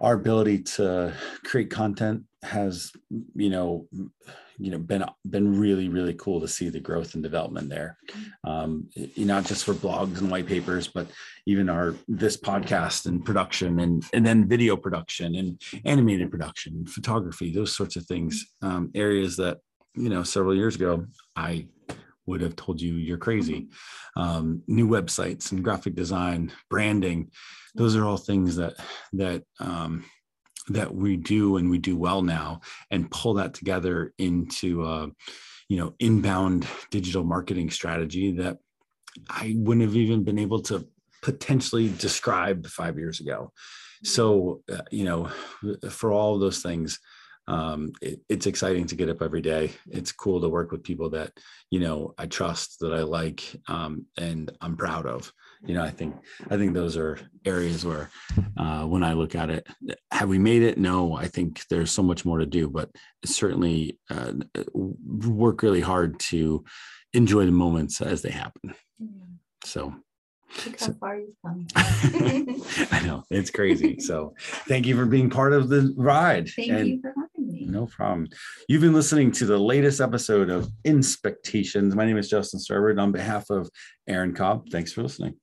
our 0.00 0.14
ability 0.14 0.62
to 0.62 1.14
create 1.44 1.70
content 1.70 2.24
has, 2.42 2.92
you 3.34 3.50
know, 3.50 3.88
you 4.58 4.70
know, 4.70 4.78
been 4.78 5.04
been 5.28 5.58
really 5.58 5.88
really 5.88 6.14
cool 6.14 6.40
to 6.40 6.48
see 6.48 6.68
the 6.68 6.80
growth 6.80 7.14
and 7.14 7.22
development 7.22 7.68
there. 7.68 7.96
Um, 8.44 8.88
not 9.16 9.44
just 9.44 9.64
for 9.64 9.74
blogs 9.74 10.18
and 10.18 10.30
white 10.30 10.46
papers, 10.46 10.88
but 10.88 11.06
even 11.46 11.68
our 11.68 11.94
this 12.08 12.36
podcast 12.36 13.06
and 13.06 13.24
production 13.24 13.80
and 13.80 14.04
and 14.12 14.24
then 14.24 14.48
video 14.48 14.76
production 14.76 15.34
and 15.34 15.60
animated 15.84 16.30
production, 16.30 16.86
photography, 16.86 17.52
those 17.52 17.76
sorts 17.76 17.96
of 17.96 18.06
things. 18.06 18.46
Um, 18.62 18.90
areas 18.94 19.36
that 19.36 19.58
you 19.94 20.08
know 20.08 20.22
several 20.22 20.54
years 20.54 20.76
ago 20.76 21.06
I 21.36 21.66
would 22.26 22.40
have 22.40 22.56
told 22.56 22.80
you 22.80 22.94
you're 22.94 23.18
crazy. 23.18 23.68
Um, 24.16 24.62
new 24.66 24.88
websites 24.88 25.52
and 25.52 25.64
graphic 25.64 25.94
design, 25.94 26.52
branding, 26.70 27.30
those 27.74 27.96
are 27.96 28.04
all 28.04 28.16
things 28.16 28.56
that 28.56 28.74
that 29.14 29.42
um, 29.60 30.04
that 30.68 30.94
we 30.94 31.16
do 31.16 31.56
and 31.56 31.70
we 31.70 31.78
do 31.78 31.96
well 31.96 32.22
now, 32.22 32.60
and 32.90 33.10
pull 33.10 33.34
that 33.34 33.54
together 33.54 34.12
into 34.18 34.82
uh, 34.82 35.08
you 35.68 35.76
know 35.76 35.94
inbound 35.98 36.66
digital 36.90 37.24
marketing 37.24 37.70
strategy 37.70 38.32
that 38.32 38.58
I 39.28 39.54
wouldn't 39.56 39.86
have 39.86 39.96
even 39.96 40.24
been 40.24 40.38
able 40.38 40.62
to 40.62 40.86
potentially 41.22 41.92
describe 41.98 42.66
five 42.66 42.98
years 42.98 43.20
ago. 43.20 43.52
So 44.04 44.62
uh, 44.72 44.82
you 44.90 45.04
know, 45.04 45.30
for 45.90 46.12
all 46.12 46.34
of 46.34 46.40
those 46.40 46.62
things, 46.62 46.98
um, 47.48 47.92
it, 48.00 48.20
it's 48.28 48.46
exciting 48.46 48.86
to 48.86 48.96
get 48.96 49.08
up 49.08 49.22
every 49.22 49.40
day. 49.42 49.72
It's 49.90 50.12
cool 50.12 50.40
to 50.40 50.48
work 50.48 50.70
with 50.70 50.84
people 50.84 51.10
that 51.10 51.32
you 51.70 51.80
know 51.80 52.14
I 52.18 52.26
trust, 52.26 52.78
that 52.80 52.92
I 52.92 53.02
like, 53.02 53.42
um, 53.68 54.06
and 54.16 54.50
I'm 54.60 54.76
proud 54.76 55.06
of. 55.06 55.32
You 55.64 55.74
know, 55.74 55.84
I 55.84 55.90
think 55.90 56.16
I 56.50 56.56
think 56.56 56.74
those 56.74 56.96
are 56.96 57.18
areas 57.44 57.84
where, 57.84 58.10
uh, 58.56 58.84
when 58.84 59.04
I 59.04 59.12
look 59.12 59.34
at 59.34 59.48
it, 59.48 59.66
have 60.10 60.28
we 60.28 60.38
made 60.38 60.62
it? 60.62 60.76
No, 60.76 61.14
I 61.14 61.28
think 61.28 61.66
there's 61.68 61.92
so 61.92 62.02
much 62.02 62.24
more 62.24 62.38
to 62.38 62.46
do, 62.46 62.68
but 62.68 62.90
certainly 63.24 63.98
uh, 64.10 64.32
work 64.74 65.62
really 65.62 65.80
hard 65.80 66.18
to 66.20 66.64
enjoy 67.12 67.46
the 67.46 67.52
moments 67.52 68.00
as 68.00 68.22
they 68.22 68.30
happen. 68.30 68.74
So 69.64 69.94
Look 70.66 70.80
how 70.80 70.92
far 70.92 71.18
you've 71.18 71.34
come. 71.44 71.66
I 71.76 73.02
know 73.04 73.24
it's 73.30 73.50
crazy. 73.50 73.98
So 74.00 74.34
thank 74.68 74.86
you 74.86 74.94
for 74.96 75.06
being 75.06 75.30
part 75.30 75.52
of 75.52 75.68
the 75.68 75.94
ride. 75.96 76.48
Thank 76.50 76.70
And 76.70 76.88
you 76.88 77.00
for 77.00 77.14
having 77.16 77.52
me. 77.52 77.66
No 77.66 77.86
problem. 77.86 78.28
You've 78.68 78.82
been 78.82 78.92
listening 78.92 79.32
to 79.32 79.46
the 79.46 79.58
latest 79.58 80.00
episode 80.00 80.50
of 80.50 80.68
Inspectations. 80.84 81.94
My 81.94 82.04
name 82.04 82.18
is 82.18 82.28
Justin 82.28 82.60
Starbird. 82.60 83.00
On 83.00 83.12
behalf 83.12 83.50
of 83.50 83.70
Erin 84.06 84.34
Cobb, 84.34 84.68
thanks 84.70 84.92
for 84.92 85.02
listening. 85.02 85.36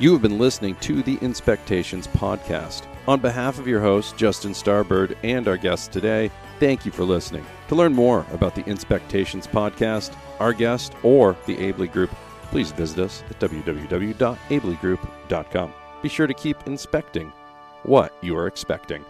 You 0.00 0.12
have 0.14 0.22
been 0.22 0.38
listening 0.38 0.74
to 0.76 1.02
the 1.02 1.18
Inspectations 1.20 2.08
podcast. 2.08 2.84
On 3.06 3.20
behalf 3.20 3.58
of 3.58 3.68
your 3.68 3.82
host, 3.82 4.16
Justin 4.16 4.52
Starbird, 4.52 5.14
and 5.22 5.46
our 5.46 5.58
guests 5.58 5.88
today, 5.88 6.30
thank 6.58 6.86
you 6.86 6.90
for 6.90 7.04
listening. 7.04 7.44
To 7.68 7.74
learn 7.74 7.92
more 7.92 8.24
about 8.32 8.54
the 8.54 8.66
Inspectations 8.66 9.46
podcast, 9.46 10.16
our 10.38 10.54
guest, 10.54 10.94
or 11.02 11.36
the 11.44 11.58
Aebli 11.58 11.92
Group, 11.92 12.08
please 12.44 12.72
visit 12.72 12.98
us 12.98 13.22
at 13.28 13.38
www.aebligroup.com. 13.40 15.74
Be 16.02 16.08
sure 16.08 16.26
to 16.26 16.32
keep 16.32 16.66
inspecting 16.66 17.30
what 17.82 18.16
you 18.22 18.34
are 18.38 18.46
expecting. 18.46 19.04